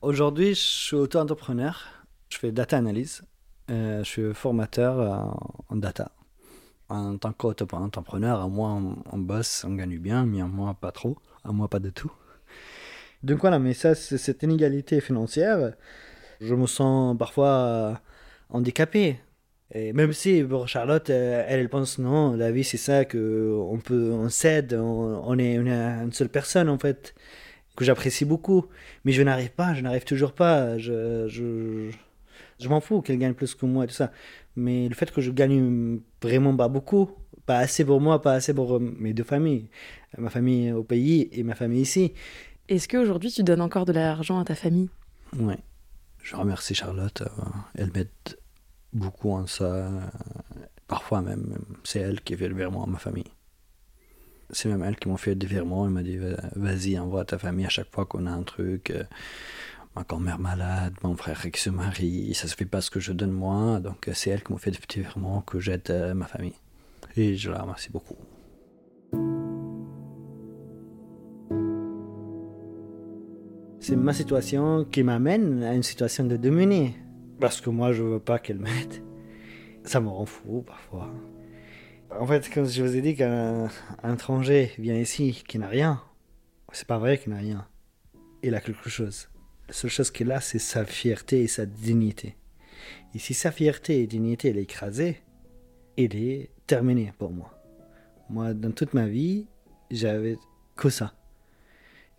[0.00, 2.06] Aujourd'hui, je suis auto-entrepreneur.
[2.30, 3.22] Je fais data analyse.
[3.70, 5.36] Euh, je suis formateur
[5.68, 6.12] en data.
[6.88, 8.80] En tant qu'auto-entrepreneur, à moi,
[9.12, 11.18] on, bosse, on gagne bien, mais à moi, pas trop.
[11.44, 12.12] À moi, pas du tout.
[13.22, 15.74] Donc voilà, mais ça, c'est cette inégalité financière.
[16.40, 18.00] Je me sens parfois
[18.48, 19.20] handicapé.
[19.74, 23.54] Et même si pour Charlotte, euh, elle, elle pense non, la vie c'est ça, peut,
[23.58, 27.14] on s'aide, on, est, on est une seule personne en fait
[27.76, 28.66] que j'apprécie beaucoup.
[29.04, 30.78] Mais je n'arrive pas, je n'arrive toujours pas.
[30.78, 31.90] Je, je,
[32.60, 34.12] je m'en fous qu'elle gagne plus que moi et tout ça.
[34.56, 37.10] Mais le fait que je gagne vraiment pas beaucoup,
[37.46, 39.68] pas assez pour moi, pas assez pour mes deux familles,
[40.18, 42.12] ma famille au pays et ma famille ici.
[42.68, 44.90] Est-ce qu'aujourd'hui tu donnes encore de l'argent à ta famille?
[45.38, 45.54] Oui.
[46.22, 47.22] Je remercie Charlotte.
[47.74, 48.08] Elle m'aide
[48.92, 49.90] beaucoup en ça.
[50.86, 53.24] Parfois même, c'est elle qui fait le virement à ma famille
[54.52, 55.86] c'est même elle qui m'a fait des virements.
[55.86, 56.18] Elle m'a dit
[56.54, 58.90] Vas-y, envoie à ta famille à chaque fois qu'on a un truc.
[58.90, 59.04] Euh,
[59.96, 63.12] ma grand-mère malade, mon frère qui se marie, ça se fait pas ce que je
[63.12, 63.80] donne moi.
[63.80, 66.54] Donc euh, c'est elle qui m'a fait des petits virements que j'aide euh, ma famille.
[67.16, 68.16] Et je la remercie beaucoup.
[73.80, 76.94] C'est ma situation qui m'amène à une situation de dominer.
[77.40, 79.02] Parce que moi, je veux pas qu'elle m'aide.
[79.84, 81.10] Ça me rend fou parfois.
[82.18, 83.68] En fait, comme je vous ai dit qu'un
[84.04, 86.02] étranger vient ici qui n'a rien,
[86.72, 87.66] c'est pas vrai qu'il n'a rien.
[88.42, 89.28] Il a quelque chose.
[89.68, 92.36] La seule chose qu'il a, c'est sa fierté et sa dignité.
[93.14, 95.22] Et si sa fierté et dignité est écrasée,
[95.96, 97.58] il est terminé pour moi.
[98.28, 99.46] Moi, dans toute ma vie,
[99.90, 100.36] j'avais
[100.76, 101.14] que ça.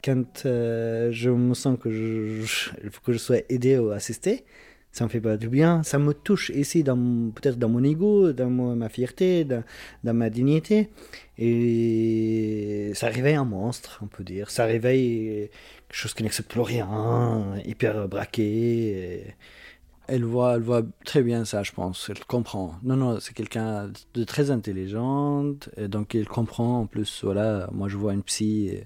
[0.04, 4.44] Quand euh, je me sens que je, faut que je sois aidé ou assisté,
[4.94, 5.82] ça me fait pas du bien.
[5.84, 9.64] Ça me touche ici, peut-être dans mon ego, dans ma fierté, dans,
[10.14, 10.90] ma dignité.
[11.40, 14.52] Et ça réveille un monstre, on peut dire.
[14.52, 15.50] Ça réveille
[15.90, 19.36] quelque chose qui n'accepte plus rien, hyper braqué.
[20.08, 22.10] Elle voit, elle voit très bien ça, je pense.
[22.10, 22.76] Elle comprend.
[22.84, 25.54] Non, non, c'est quelqu'un de très intelligent.
[25.76, 26.82] Et donc, elle comprend.
[26.82, 28.78] En plus, voilà, moi, je vois une psy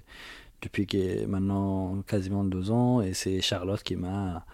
[0.62, 0.86] depuis
[1.26, 3.02] maintenant quasiment deux ans.
[3.02, 4.46] Et c'est Charlotte qui m'a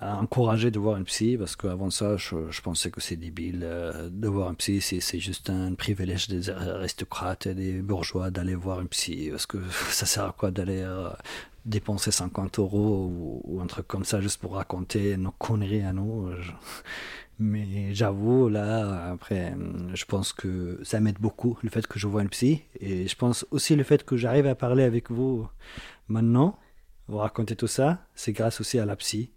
[0.00, 3.62] encouragé de voir une psy parce qu'avant ça, je, pensais que c'est débile.
[3.64, 8.54] Euh, de voir un psy, c'est juste un privilège des aristocrates et des bourgeois d'aller
[8.54, 9.58] voir une psy parce que
[9.90, 11.10] ça sert à quoi d'aller euh,
[11.64, 16.30] dépenser 50 euros ou, un truc comme ça juste pour raconter nos conneries à nous.
[17.40, 19.54] Mais j'avoue, là, après,
[19.94, 22.62] je pense que ça m'aide beaucoup le fait que je vois une psy.
[22.80, 25.46] Et je pense aussi le fait que j'arrive à parler avec vous
[26.08, 26.58] maintenant,
[27.06, 29.30] vous raconter tout ça, c'est grâce aussi à la psy.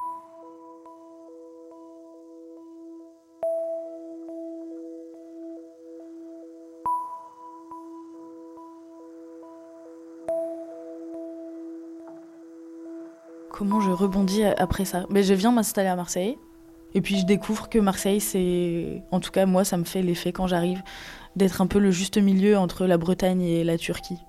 [13.51, 16.37] Comment je rebondis après ça Mais Je viens m'installer à Marseille.
[16.93, 19.03] Et puis je découvre que Marseille, c'est.
[19.11, 20.81] En tout cas, moi, ça me fait l'effet quand j'arrive
[21.35, 24.19] d'être un peu le juste milieu entre la Bretagne et la Turquie.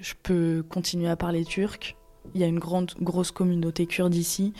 [0.00, 1.96] je peux continuer à parler turc.
[2.34, 4.52] Il y a une grande, grosse communauté kurde ici.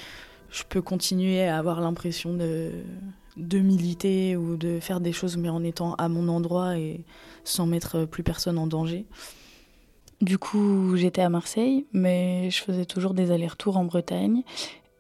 [0.51, 2.73] Je peux continuer à avoir l'impression de,
[3.37, 7.05] de militer ou de faire des choses, mais en étant à mon endroit et
[7.45, 9.07] sans mettre plus personne en danger.
[10.21, 14.43] Du coup, j'étais à Marseille, mais je faisais toujours des allers-retours en Bretagne.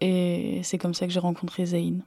[0.01, 2.01] Et c'est comme ça que j'ai rencontré Zayn.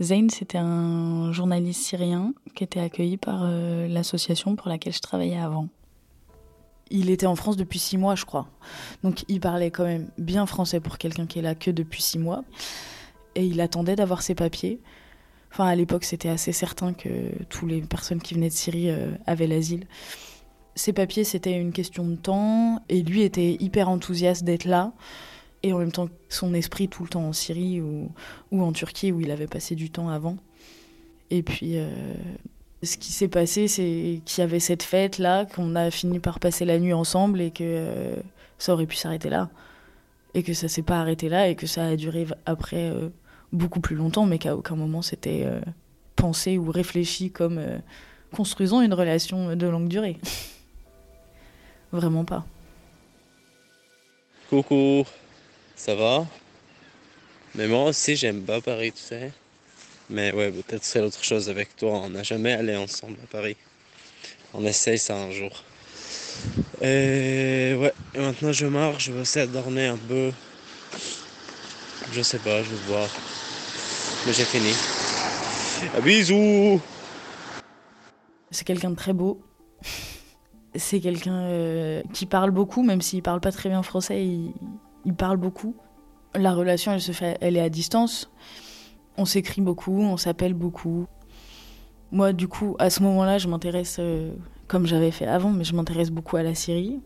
[0.00, 5.38] Zayn, c'était un journaliste syrien qui était accueilli par euh, l'association pour laquelle je travaillais
[5.38, 5.68] avant.
[6.90, 8.48] Il était en France depuis six mois, je crois.
[9.02, 12.18] Donc il parlait quand même bien français pour quelqu'un qui est là que depuis six
[12.18, 12.44] mois.
[13.34, 14.80] Et il attendait d'avoir ses papiers.
[15.52, 17.08] Enfin, à l'époque, c'était assez certain que
[17.48, 19.86] toutes les personnes qui venaient de Syrie euh, avaient l'asile.
[20.76, 24.92] Ses papiers, c'était une question de temps, et lui était hyper enthousiaste d'être là,
[25.62, 28.10] et en même temps son esprit tout le temps en Syrie ou,
[28.50, 30.36] ou en Turquie, où il avait passé du temps avant.
[31.30, 31.88] Et puis, euh,
[32.82, 36.64] ce qui s'est passé, c'est qu'il y avait cette fête-là, qu'on a fini par passer
[36.64, 38.16] la nuit ensemble, et que euh,
[38.58, 39.50] ça aurait pu s'arrêter là.
[40.34, 43.10] Et que ça s'est pas arrêté là, et que ça a duré après euh,
[43.52, 45.46] beaucoup plus longtemps, mais qu'à aucun moment c'était
[46.16, 47.60] pensé ou réfléchi comme
[48.32, 50.18] construisons une relation de longue durée.
[51.94, 52.44] Vraiment pas.
[54.50, 55.04] Coucou,
[55.76, 56.26] ça va?
[57.54, 59.30] Mais moi aussi, j'aime pas Paris, tu sais.
[60.10, 61.92] Mais ouais, peut-être c'est autre chose avec toi.
[61.92, 63.56] On n'a jamais allé ensemble à Paris.
[64.52, 65.52] On essaye ça un jour.
[66.80, 70.32] Et ouais, et maintenant je marche, je vais essayer de dormir un peu.
[72.10, 73.08] Je sais pas, je vais voir.
[74.26, 74.74] Mais j'ai fini.
[76.02, 76.80] bisous
[78.50, 79.40] C'est quelqu'un de très beau
[80.76, 84.26] c'est quelqu'un euh, qui parle beaucoup, même s'il parle pas très bien français,
[85.04, 85.74] il, parle beaucoup.
[86.34, 88.30] La relation, elle se fait, elle est à distance.
[89.16, 91.06] On s'écrit beaucoup, on s'appelle beaucoup.
[92.10, 94.34] Moi, du coup, à ce moment-là, je m'intéresse, euh,
[94.66, 97.00] comme j'avais fait avant, mais je m'intéresse beaucoup à la Syrie.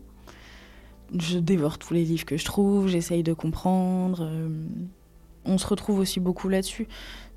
[1.17, 4.23] Je dévore tous les livres que je trouve, j'essaye de comprendre.
[4.23, 4.49] Euh,
[5.45, 6.87] on se retrouve aussi beaucoup là-dessus.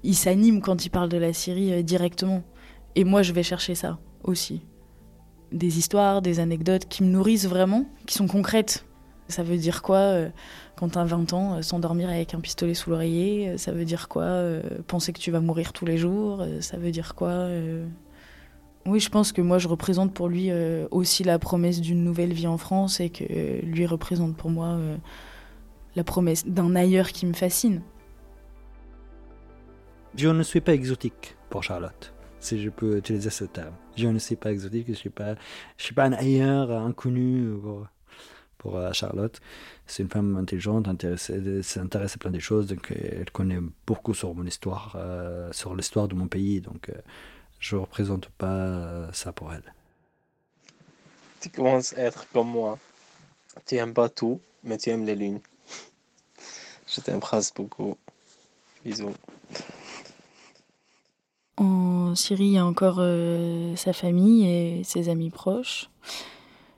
[0.03, 2.43] Il s'anime quand il parle de la Syrie directement.
[2.95, 4.63] Et moi, je vais chercher ça aussi
[5.53, 8.85] des histoires, des anecdotes qui me nourrissent vraiment, qui sont concrètes.
[9.29, 10.29] Ça veut dire quoi euh,
[10.77, 14.09] quand t'as 20 ans, euh, s'endormir avec un pistolet sous l'oreiller euh, Ça veut dire
[14.09, 14.43] quoi
[14.87, 17.47] penser que tu vas mourir tous les jours Ça veut dire quoi
[18.87, 20.51] Oui, je pense que moi je représente pour lui
[20.91, 23.25] aussi la promesse d'une nouvelle vie en France et que
[23.65, 24.79] lui représente pour moi
[25.97, 27.83] la promesse d'un ailleurs qui me fascine.
[30.15, 32.13] Je ne suis pas exotique pour Charlotte
[32.43, 33.75] si je peux utiliser ce terme.
[33.97, 35.35] Je ne suis pas exotique, je ne suis, pas,
[35.77, 37.87] suis pas un ailleurs inconnu pour,
[38.59, 39.41] pour euh, Charlotte.
[39.87, 44.15] C'est une femme intelligente, intéressée, s'intéresse à plein de choses, donc euh, elle connaît beaucoup
[44.15, 46.91] sur mon histoire, euh, sur l'histoire de mon pays, donc
[47.59, 49.75] je ne représente pas ça pour elle.
[51.41, 52.79] Tu commences à être comme moi.
[53.67, 55.41] Tu aimes pas tout, mais tu aimes les lunes.
[56.87, 57.97] Je t'embrasse beaucoup.
[58.85, 59.15] Bisous.
[61.59, 65.91] En Syrie, il y a encore euh, sa famille et ses amis proches.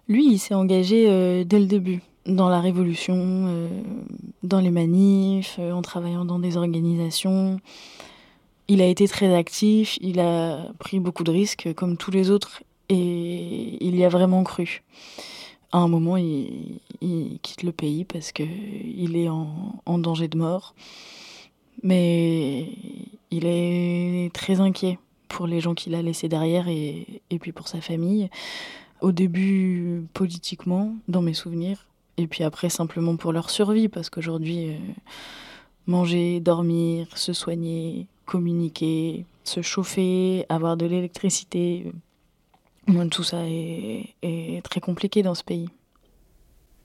[0.09, 3.69] Lui, il s'est engagé euh, dès le début dans la révolution, euh,
[4.43, 7.61] dans les manifs, en travaillant dans des organisations.
[8.67, 12.63] Il a été très actif, il a pris beaucoup de risques comme tous les autres
[12.89, 14.83] et il y a vraiment cru.
[15.71, 16.81] À un moment, il,
[17.43, 20.75] quitte le pays parce qu'il est en, en danger de mort.
[21.83, 22.69] Mais
[23.31, 27.69] il est très inquiet pour les gens qu'il a laissés derrière et, et, puis pour
[27.69, 28.31] sa famille.
[29.01, 34.71] Au début, politiquement, dans mes souvenirs, et puis après, simplement pour leur survie, parce qu'aujourd'hui,
[34.71, 34.79] euh,
[35.87, 41.93] manger, dormir, se soigner, communiquer, se chauffer, avoir de l'électricité,
[43.11, 45.69] tout ça est, très compliqué dans ce pays.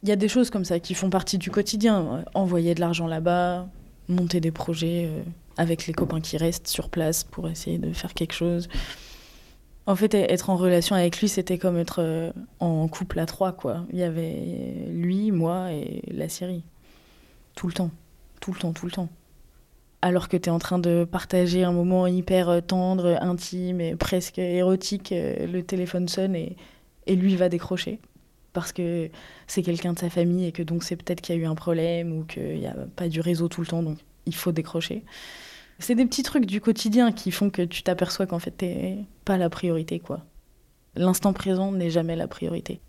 [0.03, 2.23] Il y a des choses comme ça qui font partie du quotidien.
[2.33, 3.67] Envoyer de l'argent là-bas,
[4.09, 5.23] monter des projets euh,
[5.57, 8.67] avec les copains qui restent sur place pour essayer de faire quelque chose.
[9.85, 13.53] En fait, être en relation avec lui, c'était comme être euh, en couple à trois,
[13.53, 13.85] quoi.
[13.91, 16.63] Il y avait lui, moi et la Syrie.
[17.55, 17.91] Tout le temps.
[18.41, 19.09] Tout le temps, tout le temps.
[20.01, 23.95] Alors que tu es en train de partager un moment hyper euh, tendre, intime et
[23.95, 26.55] presque érotique, le téléphone sonne et,
[27.05, 27.99] et lui va décrocher
[28.53, 29.09] parce que
[29.47, 31.55] c'est quelqu'un de sa famille et que donc c'est peut-être qu'il y a eu un
[31.55, 35.03] problème ou qu'il n'y a pas du réseau tout le temps, donc il faut décrocher.
[35.79, 39.37] C'est des petits trucs du quotidien qui font que tu t'aperçois qu'en fait t'es pas
[39.37, 40.25] la priorité quoi.
[40.95, 42.81] L'instant présent n'est jamais la priorité.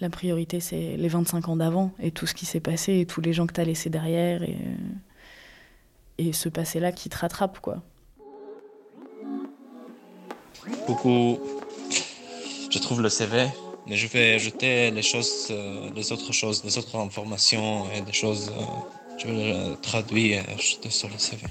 [0.00, 3.20] La priorité c'est les 25 ans d'avant et tout ce qui s'est passé et tous
[3.20, 4.56] les gens que t'as laissés derrière et,
[6.18, 7.82] et ce passé-là qui te rattrape quoi.
[10.86, 11.38] Coucou,
[12.70, 13.46] je trouve le CV
[13.90, 18.50] je vais ajouter les choses, euh, les autres choses, les autres informations et des choses.
[18.50, 18.62] Euh,
[19.18, 21.42] je vais le traduire et ajouter sur le CV.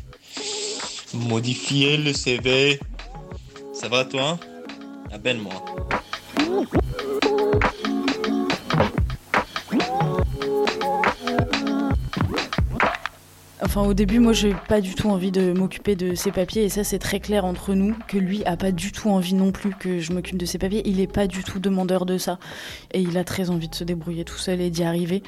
[1.13, 2.79] Modifier le CV.
[3.73, 4.39] Ça va toi?
[5.11, 5.53] Appelle-moi.
[13.65, 16.69] Enfin, au début, moi, j'ai pas du tout envie de m'occuper de ses papiers, et
[16.69, 19.71] ça, c'est très clair entre nous, que lui a pas du tout envie non plus
[19.71, 20.82] que je m'occupe de ses papiers.
[20.86, 22.39] Il est pas du tout demandeur de ça,
[22.91, 25.23] et il a très envie de se débrouiller tout seul et d'y arriver,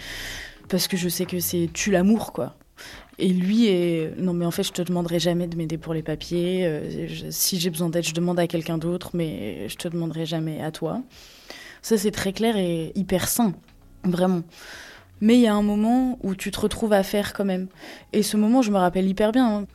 [0.67, 2.57] parce que je sais que c'est tu l'amour, quoi.
[3.19, 6.03] Et lui est non mais en fait je te demanderai jamais de m'aider pour les
[6.03, 6.65] papiers.
[6.65, 10.61] Euh, si j'ai besoin d'aide je demande à quelqu'un d'autre, mais je te demanderai jamais
[10.61, 11.01] à toi.
[11.81, 13.53] Ça c'est très clair et hyper sain,
[14.03, 14.41] vraiment.
[15.21, 17.67] Mais il y a un moment où tu te retrouves à faire quand même.
[18.13, 19.59] Et ce moment, je me rappelle hyper bien.
[19.59, 19.67] Hein.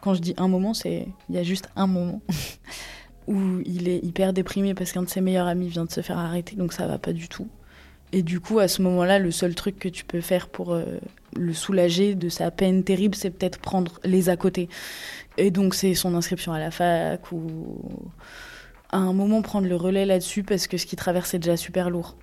[0.00, 2.20] Quand je dis un moment, c'est il y a juste un moment
[3.26, 6.18] où il est hyper déprimé parce qu'un de ses meilleurs amis vient de se faire
[6.18, 7.48] arrêter, donc ça va pas du tout.
[8.12, 10.84] Et du coup, à ce moment-là, le seul truc que tu peux faire pour euh,
[11.36, 14.68] le soulager de sa peine terrible, c'est peut-être prendre les à côté.
[15.36, 17.78] Et donc, c'est son inscription à la fac ou
[18.90, 21.90] à un moment prendre le relais là-dessus parce que ce qui traverse est déjà super
[21.90, 22.16] lourd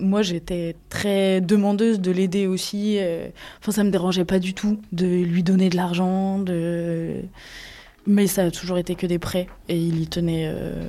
[0.00, 2.96] moi, j'étais très demandeuse de l'aider aussi.
[2.98, 3.28] Euh,
[3.60, 6.44] enfin, ça me dérangeait pas du tout de lui donner de l'argent,
[8.06, 10.88] mais ça a toujours été que des prêts et il y tenait euh,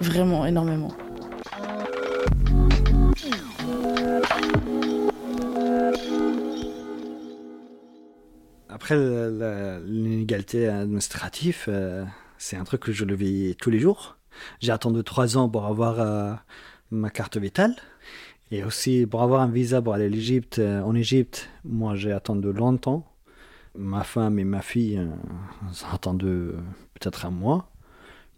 [0.00, 0.92] vraiment énormément.
[8.70, 8.96] Après,
[9.86, 12.04] l'inégalité administrative, euh,
[12.38, 14.16] c'est un truc que je le vis tous les jours.
[14.60, 16.38] J'ai attendu trois ans pour avoir
[16.90, 17.74] ma carte vitale.
[18.50, 22.52] Et aussi, pour avoir un visa pour aller l'Égypte, euh, en Égypte, moi j'ai attendu
[22.52, 23.06] longtemps.
[23.76, 26.52] Ma femme et ma fille, euh, ont attendu euh,
[26.94, 27.70] peut-être un mois.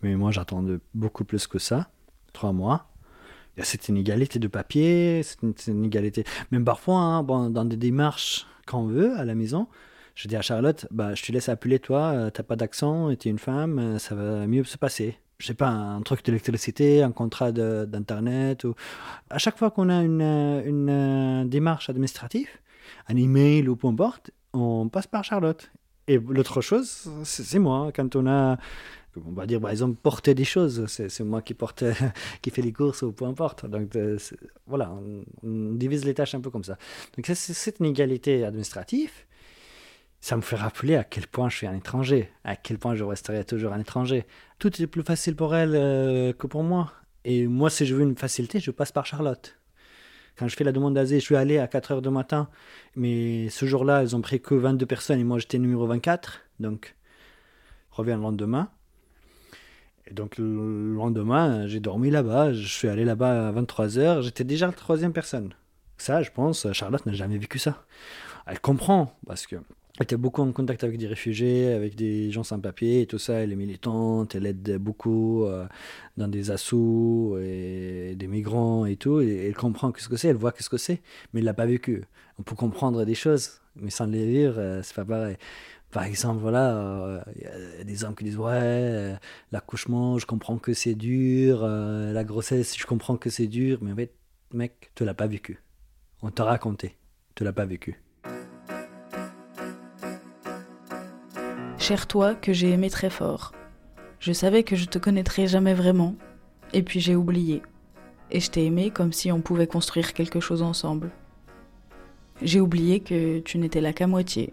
[0.03, 1.91] Mais moi j'attendais beaucoup plus que ça,
[2.33, 2.87] trois mois.
[3.59, 6.25] A cette inégalité de papier, cette inégalité.
[6.51, 9.69] Même parfois, hein, dans des démarches qu'on veut à la maison,
[10.15, 13.31] je dis à Charlotte, bah, je te laisse appeler toi, t'as pas d'accent, tu es
[13.31, 17.51] une femme, ça va mieux se passer je sais pas, un truc d'électricité, un contrat
[17.51, 18.65] d'internet.
[18.65, 18.75] Ou...
[19.31, 22.49] À chaque fois qu'on a une, une, démarche administrative,
[23.09, 25.71] un email ou peu importe, on passe par Charlotte.
[26.09, 27.91] Et l'autre chose, c'est moi.
[27.95, 28.59] Quand on a,
[29.17, 31.85] on va dire par exemple, porter des choses, c'est moi qui porte,
[32.43, 33.65] qui fait les courses ou peu importe.
[33.65, 34.19] Donc euh,
[34.67, 36.77] voilà, on, on, divise les tâches un peu comme ça.
[37.17, 39.13] Donc c'est cette inégalité administrative
[40.21, 43.05] ça me fait rappeler à quel point je suis un étranger, à quel point je
[43.05, 44.27] resterai toujours un étranger.
[44.59, 46.93] Tout est plus facile pour elle euh, que pour moi.
[47.25, 49.57] Et moi, si je veux une facilité, je passe par Charlotte.
[50.37, 52.49] Quand je fais la demande d'asile, je suis allé à 4 heures du matin,
[52.97, 56.41] mais ce jour-là, ils ont pris que 22 personnes et moi, j'étais numéro 24.
[56.61, 56.97] Donc,
[57.91, 58.71] je reviens le lendemain.
[60.07, 62.53] Et donc, le lendemain, j'ai dormi là-bas.
[62.53, 64.23] Je suis allé là-bas à 23 heures.
[64.23, 65.55] J'étais déjà la troisième personne.
[65.99, 67.85] Ça, je pense, Charlotte n'a jamais vécu ça.
[68.47, 69.57] Elle comprend, parce que
[70.03, 73.35] était beaucoup en contact avec des réfugiés, avec des gens sans papier et tout ça.
[73.35, 75.67] Elle est militante, elle aide beaucoup euh,
[76.17, 79.21] dans des assauts et des migrants et tout.
[79.21, 82.05] Elle comprend ce que c'est, elle voit ce que c'est, mais elle l'a pas vécu.
[82.39, 85.37] On peut comprendre des choses, mais sans les vivre, euh, c'est pas pareil.
[85.91, 89.17] Par exemple, voilà, il euh, y a des hommes qui disent Ouais,
[89.53, 93.97] l'accouchement, je comprends que c'est dur, la grossesse, je comprends que c'est dur, mais en
[93.97, 94.15] fait,
[94.53, 95.63] mec, tu l'as pas vécu.
[96.23, 96.97] On t'a raconté,
[97.35, 98.01] tu l'as pas vécu.
[101.81, 103.53] Cher toi que j'ai aimé très fort.
[104.19, 106.15] Je savais que je te connaîtrais jamais vraiment,
[106.75, 107.63] et puis j'ai oublié.
[108.31, 111.11] Et je t'ai aimé comme si on pouvait construire quelque chose ensemble.
[112.43, 114.53] J'ai oublié que tu n'étais là qu'à moitié,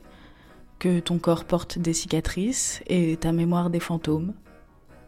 [0.80, 4.34] que ton corps porte des cicatrices et ta mémoire des fantômes,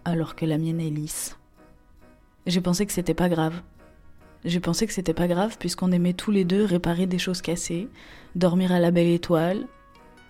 [0.04, 1.38] alors que la mienne est lisse.
[2.46, 3.62] J'ai pensé que c'était pas grave.
[4.44, 7.88] J'ai pensé que c'était pas grave puisqu'on aimait tous les deux réparer des choses cassées,
[8.36, 9.68] dormir à la belle étoile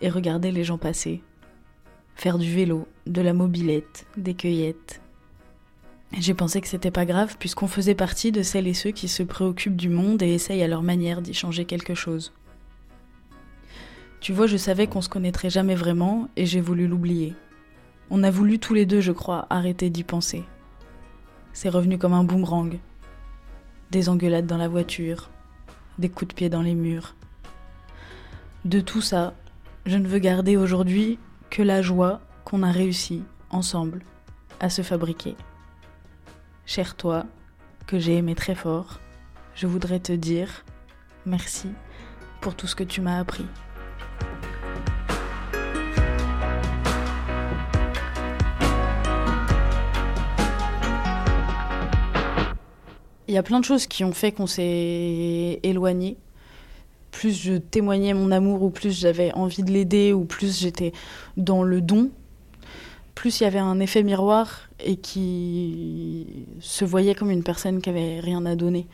[0.01, 1.23] et regarder les gens passer
[2.19, 4.99] faire du vélo, de la mobilette, des cueillettes.
[6.17, 9.23] J'ai pensé que c'était pas grave puisqu'on faisait partie de celles et ceux qui se
[9.23, 12.33] préoccupent du monde et essayent à leur manière d'y changer quelque chose.
[14.19, 17.35] Tu vois, je savais qu'on se connaîtrait jamais vraiment et j'ai voulu l'oublier.
[18.09, 20.43] On a voulu tous les deux, je crois, arrêter d'y penser.
[21.53, 22.79] C'est revenu comme un boomerang.
[23.91, 25.29] Des engueulades dans la voiture,
[25.99, 27.15] des coups de pied dans les murs.
[28.65, 29.35] De tout ça,
[29.85, 31.17] je ne veux garder aujourd'hui
[31.49, 34.01] que la joie qu'on a réussi ensemble
[34.59, 35.35] à se fabriquer.
[36.65, 37.25] Cher toi,
[37.87, 38.99] que j'ai aimé très fort,
[39.55, 40.63] je voudrais te dire
[41.25, 41.69] merci
[42.41, 43.45] pour tout ce que tu m'as appris.
[53.27, 56.17] Il y a plein de choses qui ont fait qu'on s'est éloigné
[57.11, 60.93] plus je témoignais mon amour ou plus j'avais envie de l'aider ou plus j'étais
[61.37, 62.11] dans le don,
[63.15, 67.89] plus il y avait un effet miroir et qui se voyait comme une personne qui
[67.89, 68.87] avait rien à donner.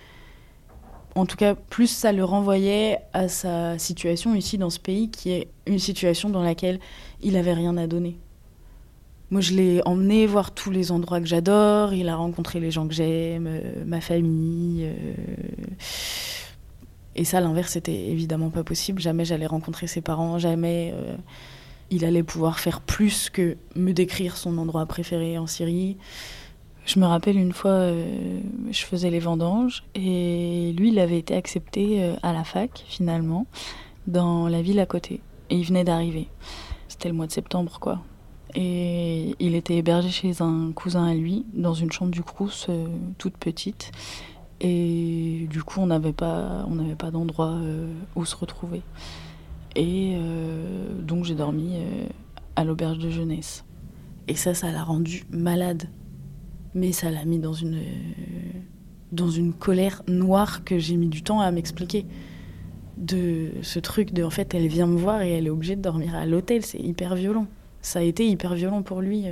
[1.13, 5.31] En tout cas, plus ça le renvoyait à sa situation ici dans ce pays, qui
[5.31, 6.79] est une situation dans laquelle
[7.21, 8.17] il avait rien à donner.
[9.31, 12.87] Moi, je l'ai emmené voir tous les endroits que j'adore, il a rencontré les gens
[12.87, 14.85] que j'aime, euh, ma famille.
[14.85, 15.13] Euh,
[17.15, 19.01] et ça, l'inverse, c'était évidemment pas possible.
[19.01, 21.15] Jamais j'allais rencontrer ses parents, jamais euh,
[21.89, 25.97] il allait pouvoir faire plus que me décrire son endroit préféré en Syrie.
[26.85, 28.39] Je me rappelle une fois, euh,
[28.69, 33.47] je faisais les vendanges et lui, il avait été accepté euh, à la fac finalement,
[34.07, 35.21] dans la ville à côté.
[35.49, 36.27] Et il venait d'arriver.
[36.89, 38.01] C'était le mois de septembre, quoi.
[38.55, 42.67] Et il était hébergé chez un cousin à lui, dans une chambre du Crous
[43.17, 43.91] toute petite.
[44.67, 48.81] Et du coup, on n'avait pas, on n'avait pas d'endroit euh, où se retrouver.
[49.75, 52.07] Et euh, donc, j'ai dormi euh,
[52.55, 53.63] à l'auberge de jeunesse.
[54.27, 55.83] Et ça, ça l'a rendu malade.
[56.73, 57.79] Mais ça l'a mis dans une,
[59.11, 62.07] dans une colère noire que j'ai mis du temps à m'expliquer.
[62.97, 65.81] De ce truc de, en fait, elle vient me voir et elle est obligée de
[65.83, 66.65] dormir à l'hôtel.
[66.65, 67.45] C'est hyper violent.
[67.81, 69.25] Ça a été hyper violent pour lui.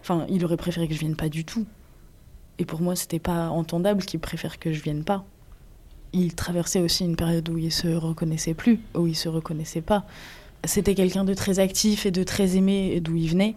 [0.00, 1.66] Enfin, il aurait préféré que je vienne pas du tout.
[2.58, 5.24] Et pour moi, c'était pas entendable qu'il préfère que je vienne pas.
[6.12, 10.04] Il traversait aussi une période où il se reconnaissait plus, où il se reconnaissait pas.
[10.64, 13.56] C'était quelqu'un de très actif et de très aimé d'où il venait.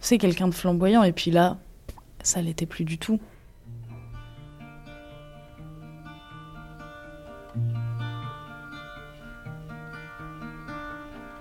[0.00, 1.58] C'est quelqu'un de flamboyant, et puis là,
[2.22, 3.20] ça l'était plus du tout.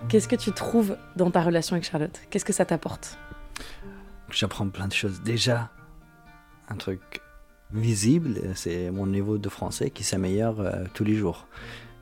[0.10, 2.20] Qu'est-ce que tu trouves dans ta relation avec Charlotte?
[2.30, 3.18] Qu'est-ce que ça t'apporte?
[4.30, 5.22] J'apprends plein de choses.
[5.22, 5.72] Déjà,
[6.72, 7.22] un truc
[7.74, 11.48] visible, c'est mon niveau de français qui s'améliore euh, tous les jours.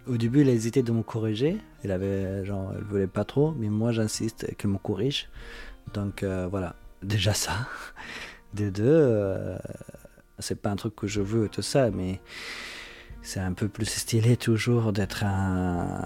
[0.07, 1.57] Au début, elle a hésité de me corriger.
[1.83, 5.29] Elle avait, genre, elle voulait pas trop, mais moi, j'insiste qu'elle me corrige.
[5.93, 7.67] Donc euh, voilà, déjà ça.
[8.53, 9.57] De deux, euh,
[10.39, 12.19] c'est pas un truc que je veux, tout ça, mais
[13.21, 16.03] c'est un peu plus stylé toujours d'être un,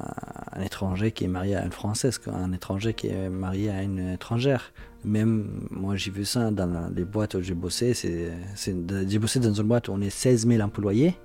[0.51, 4.13] un, étranger qui est marié à une française qu'un étranger qui est marié à une
[4.13, 4.73] étrangère.
[5.05, 7.93] Même moi, j'ai vu ça dans les boîtes où j'ai bossé.
[7.93, 11.15] J'ai bossé dans une boîte où on est 16 000 employés.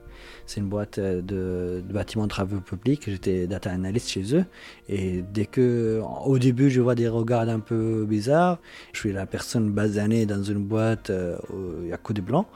[0.46, 3.02] C'est une boîte euh, de, bâtiments de travaux publics.
[3.06, 4.44] J'étais data analyst chez eux.
[4.88, 8.58] Et dès que, au début, je vois des regards un peu bizarres,
[8.92, 12.22] je suis la personne basanée dans une boîte euh, où il y a que des
[12.22, 12.46] blancs.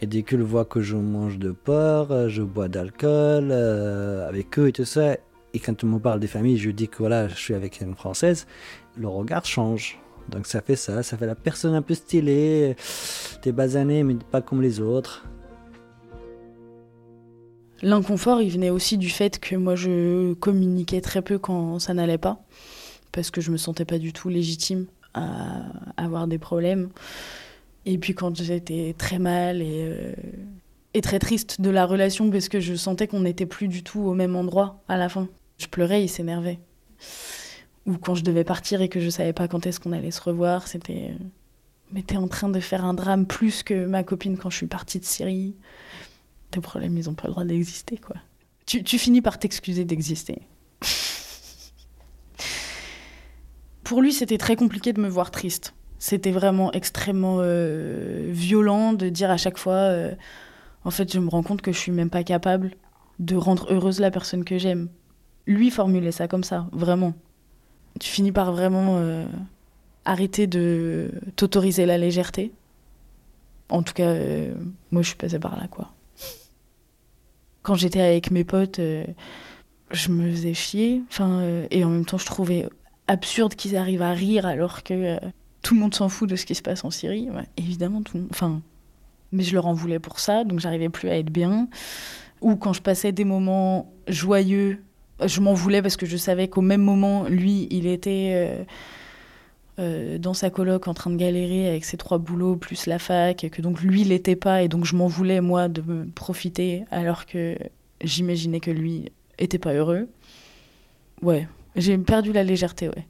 [0.00, 4.68] Et dès qu'ils voient que je mange de porc, euh, je bois d'alcool avec eux
[4.68, 5.16] et tout ça,
[5.54, 7.94] et quand on me parle des familles, je dis que voilà, je suis avec une
[7.94, 8.46] française,
[8.94, 9.98] le regard change.
[10.30, 12.76] Donc ça fait ça, ça fait la personne un peu stylée,
[13.42, 15.24] t'es basané mais pas comme les autres.
[17.82, 22.18] L'inconfort, il venait aussi du fait que moi, je communiquais très peu quand ça n'allait
[22.18, 22.42] pas,
[23.12, 25.62] parce que je me sentais pas du tout légitime à
[25.96, 26.88] avoir des problèmes.
[27.84, 30.12] Et puis quand j'étais très mal et, euh,
[30.94, 34.00] et très triste de la relation, parce que je sentais qu'on n'était plus du tout
[34.00, 35.28] au même endroit à la fin.
[35.58, 36.58] Je pleurais, il s'énervait.
[37.86, 40.20] Ou quand je devais partir et que je savais pas quand est-ce qu'on allait se
[40.20, 41.10] revoir, c'était...
[41.12, 41.24] euh,
[41.92, 44.66] Mais t'es en train de faire un drame plus que ma copine quand je suis
[44.66, 45.54] partie de Syrie.
[46.50, 48.16] Tes problèmes, ils ont pas le droit d'exister, quoi.
[48.66, 50.42] Tu, tu finis par t'excuser d'exister.
[53.84, 55.74] Pour lui, c'était très compliqué de me voir triste.
[55.98, 60.14] C'était vraiment extrêmement euh, violent de dire à chaque fois, euh,
[60.84, 62.72] en fait, je me rends compte que je suis même pas capable
[63.18, 64.88] de rendre heureuse la personne que j'aime.
[65.46, 67.14] Lui formulait ça comme ça, vraiment.
[68.00, 69.26] Tu finis par vraiment euh,
[70.04, 72.52] arrêter de t'autoriser la légèreté.
[73.68, 74.54] En tout cas, euh,
[74.90, 75.92] moi, je suis passée par là, quoi.
[77.62, 79.04] Quand j'étais avec mes potes, euh,
[79.90, 81.02] je me faisais chier.
[81.10, 82.68] Enfin, et en même temps, je trouvais
[83.08, 85.18] absurde qu'ils arrivent à rire alors que
[85.62, 87.28] tout le monde s'en fout de ce qui se passe en Syrie.
[87.56, 88.30] Évidemment, tout le monde.
[88.32, 88.62] Enfin,
[89.32, 91.68] mais je leur en voulais pour ça, donc j'arrivais plus à être bien.
[92.40, 94.82] Ou quand je passais des moments joyeux,
[95.24, 98.64] je m'en voulais parce que je savais qu'au même moment, lui, il était euh,
[99.78, 103.44] euh, dans sa coloc en train de galérer avec ses trois boulots plus la fac,
[103.44, 106.06] et que donc lui, il l'était pas, et donc je m'en voulais, moi, de me
[106.06, 107.56] profiter alors que
[108.02, 110.08] j'imaginais que lui était pas heureux.
[111.22, 113.06] Ouais, j'ai perdu la légèreté, ouais.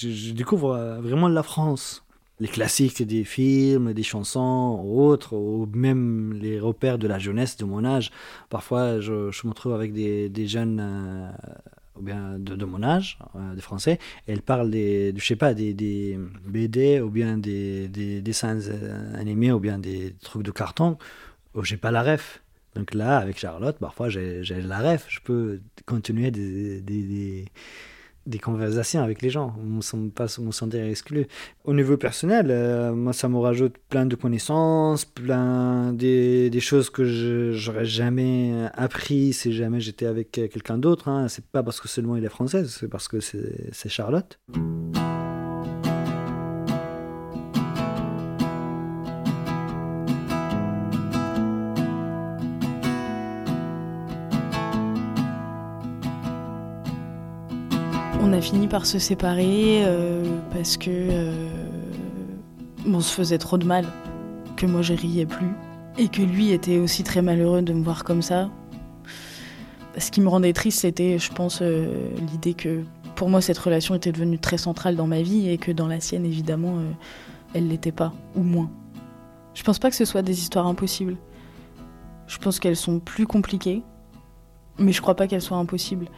[0.00, 2.03] Je, je découvre euh, vraiment la France.
[2.40, 7.64] Les classiques des films, des chansons, autres, ou même les repères de la jeunesse de
[7.64, 8.10] mon âge.
[8.50, 11.30] Parfois, je, je me trouve avec des, des jeunes euh,
[11.96, 15.36] ou bien de, mon âge, euh, des Français, et ils parlent des, de, je sais
[15.36, 20.42] pas, des, des BD ou bien des, des dessins euh, animés ou bien des trucs
[20.42, 20.98] de carton
[21.54, 22.42] où j'ai pas la ref.
[22.74, 25.06] Donc là, avec Charlotte, parfois j'ai j'ai la ref.
[25.08, 27.44] Je peux continuer des, des,
[28.26, 31.26] des, conversations avec les gens, on ne sent pas me sentir exclu.
[31.64, 36.90] Au niveau personnel, euh, moi, ça me rajoute plein de connaissances, plein des, des choses
[36.90, 41.08] que je n'aurais jamais appris si jamais j'étais avec quelqu'un d'autre.
[41.08, 41.28] Hein.
[41.28, 44.38] C'est pas parce que seulement il est français, c'est parce que c'est Charlotte.
[58.34, 61.48] A fini par se séparer euh, parce que euh,
[62.84, 63.86] on se faisait trop de mal,
[64.56, 65.52] que moi je riais plus
[65.98, 68.50] et que lui était aussi très malheureux de me voir comme ça.
[69.96, 72.82] Ce qui me rendait triste, c'était, je pense, euh, l'idée que
[73.14, 76.00] pour moi cette relation était devenue très centrale dans ma vie et que dans la
[76.00, 76.78] sienne, évidemment,
[77.54, 78.68] elle l'était pas, ou moins.
[79.54, 81.16] Je pense pas que ce soit des histoires impossibles.
[82.26, 83.82] Je pense qu'elles sont plus compliquées,
[84.80, 86.08] mais je crois pas qu'elles soient impossibles.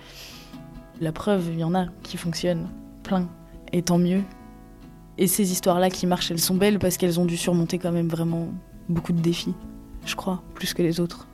[0.99, 2.69] La preuve, il y en a qui fonctionnent,
[3.03, 3.29] plein,
[3.73, 4.23] et tant mieux.
[5.19, 8.09] Et ces histoires-là qui marchent, elles sont belles parce qu'elles ont dû surmonter quand même
[8.09, 8.49] vraiment
[8.89, 9.55] beaucoup de défis,
[10.07, 11.29] je crois, plus que les autres.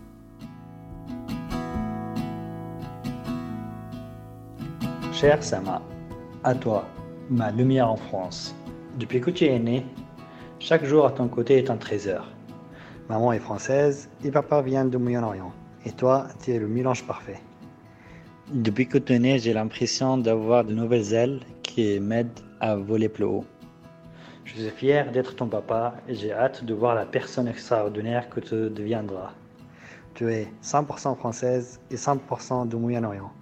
[5.12, 5.80] Cher Sama,
[6.42, 6.84] à toi,
[7.30, 8.56] ma lumière en France.
[8.98, 9.86] Depuis que tu es né,
[10.58, 12.26] chaque jour à ton côté est un trésor.
[13.08, 15.52] Maman est française et papa vient du Moyen-Orient.
[15.86, 17.40] Et toi, tu es le mélange parfait.
[18.52, 23.08] Depuis que tu es né, j'ai l'impression d'avoir de nouvelles ailes qui m'aident à voler
[23.08, 23.46] plus haut.
[24.44, 28.40] Je suis fier d'être ton papa et j'ai hâte de voir la personne extraordinaire que
[28.40, 29.30] tu deviendras.
[30.12, 33.32] Tu es 100% française et 100% du Moyen-Orient.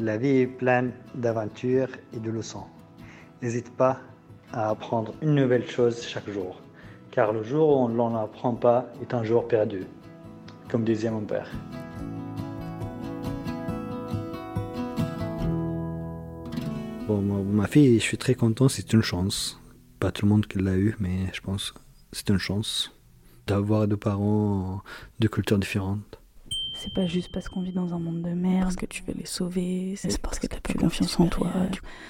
[0.00, 2.66] La vie est pleine d'aventures et de leçons.
[3.42, 4.00] N'hésite pas
[4.52, 6.60] à apprendre une nouvelle chose chaque jour,
[7.12, 9.84] car le jour où on n'en apprend pas est un jour perdu,
[10.68, 11.48] comme disait mon père.
[17.06, 19.60] Bon, ma, fille, je suis très content, c'est une chance.
[20.00, 21.78] Pas tout le monde qui l'a eu, mais je pense que
[22.10, 22.92] c'est une chance
[23.46, 24.82] d'avoir deux parents
[25.20, 26.18] de cultures différentes.
[26.74, 29.14] C'est pas juste parce qu'on vit dans un monde de merde, parce que tu veux
[29.14, 31.50] les sauver, c'est parce que t'as plus confiance en toi,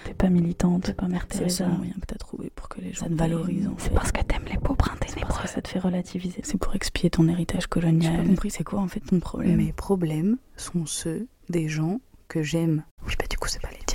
[0.05, 2.69] t'es pas militante, t'es pas mère Teresa, c'est le seul moyen que t'as trouvé pour
[2.71, 3.71] que les gens te valorisent.
[3.77, 6.75] C'est parce que t'aimes les pauvres ténébreux, parce que ça te fait relativiser, c'est pour
[6.75, 8.15] expier ton héritage colonial.
[8.17, 9.59] J'ai pas compris, c'est quoi en fait ton problème?
[9.59, 12.83] Mes problèmes sont ceux des gens que j'aime.
[13.07, 13.86] Oui, bah du coup, c'est pas les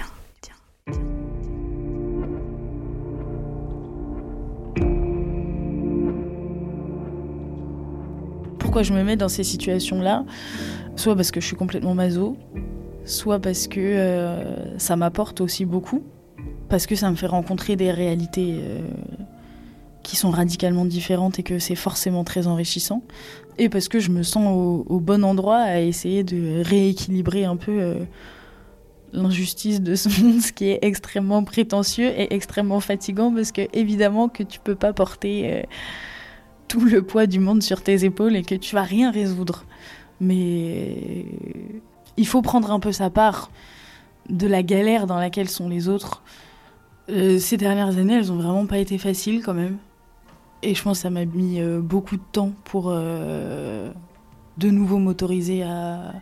[8.72, 10.24] Pourquoi je me mets dans ces situations-là
[10.96, 12.38] Soit parce que je suis complètement maso,
[13.04, 16.04] soit parce que euh, ça m'apporte aussi beaucoup,
[16.70, 18.80] parce que ça me fait rencontrer des réalités euh,
[20.04, 23.04] qui sont radicalement différentes et que c'est forcément très enrichissant.
[23.58, 24.46] Et parce que je me sens
[24.88, 27.96] au, bon endroit à essayer de rééquilibrer un peu euh,
[29.12, 34.30] l'injustice de ce monde, ce qui est extrêmement prétentieux et extrêmement fatigant parce que évidemment
[34.30, 35.66] que tu peux pas porter
[36.72, 39.66] tout le poids du monde sur tes épaules et que tu vas rien résoudre.
[40.22, 41.26] Mais
[42.16, 43.52] il faut prendre un peu sa part
[44.30, 46.24] de la galère dans laquelle sont les autres.
[47.10, 49.80] Euh, ces dernières années, elles ont vraiment pas été faciles quand même.
[50.64, 53.92] Et je pense que ça m'a mis euh, beaucoup de temps pour euh,
[54.58, 56.14] de nouveau m'autoriser à,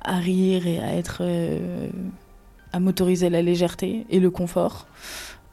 [0.00, 1.22] à, rire et à être.
[2.72, 4.86] à m'autoriser la légèreté et le confort.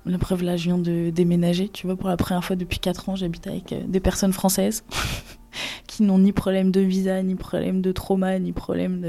[0.06, 3.10] La preuve, là, je viens de déménager, tu vois, pour la première fois depuis 4
[3.10, 4.84] ans, j'habite avec des personnes françaises
[5.88, 9.02] qui n'ont ni problème de visa, ni problème de trauma, ni problème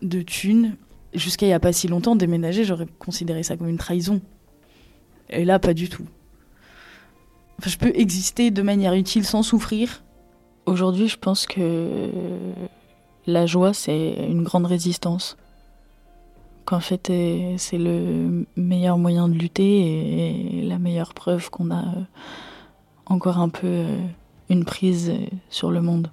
[0.00, 0.76] de, thunes.
[1.12, 4.22] Jusqu'à il n'y a pas si longtemps, déménager, j'aurais considéré ça comme une trahison.
[5.28, 6.06] Et là, pas du tout.
[7.64, 10.02] Je peux exister de manière utile sans souffrir.
[10.64, 12.10] Aujourd'hui, je pense que
[13.26, 15.36] la joie, c'est une grande résistance.
[16.64, 17.12] Qu'en fait,
[17.58, 21.84] c'est le meilleur moyen de lutter et la meilleure preuve qu'on a
[23.06, 23.84] encore un peu
[24.48, 25.12] une prise
[25.50, 26.10] sur le monde.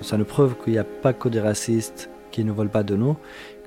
[0.00, 2.96] Ça nous prouve qu'il n'y a pas que des racistes qui ne veulent pas de
[2.96, 3.16] nous,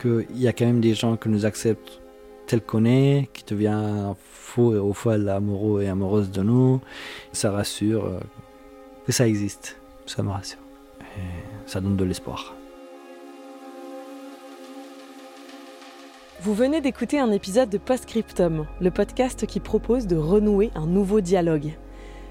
[0.02, 2.02] qu'il y a quand même des gens qui nous acceptent
[2.48, 6.82] tel qu'on est, qui deviennent faux et au folle amoureux et amoureuses de nous.
[7.32, 8.20] Ça rassure euh,
[9.06, 9.78] que ça existe.
[10.06, 10.62] Ça me rassure.
[11.66, 12.55] Ça donne de l'espoir.
[16.41, 21.22] Vous venez d'écouter un épisode de Postscriptum, le podcast qui propose de renouer un nouveau
[21.22, 21.78] dialogue.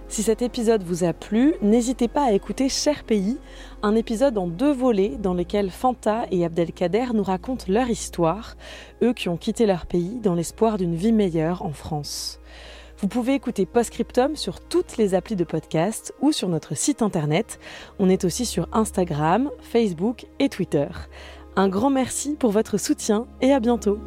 [0.09, 3.39] Si cet épisode vous a plu, n'hésitez pas à écouter Cher Pays,
[3.83, 8.57] un épisode en deux volets dans lequel Fanta et Abdelkader nous racontent leur histoire,
[9.03, 12.39] eux qui ont quitté leur pays dans l'espoir d'une vie meilleure en France.
[13.03, 17.59] Vous pouvez écouter Postscriptum sur toutes les applis de podcast ou sur notre site internet.
[17.99, 20.87] On est aussi sur Instagram, Facebook et Twitter.
[21.57, 23.99] Un grand merci pour votre soutien et à bientôt.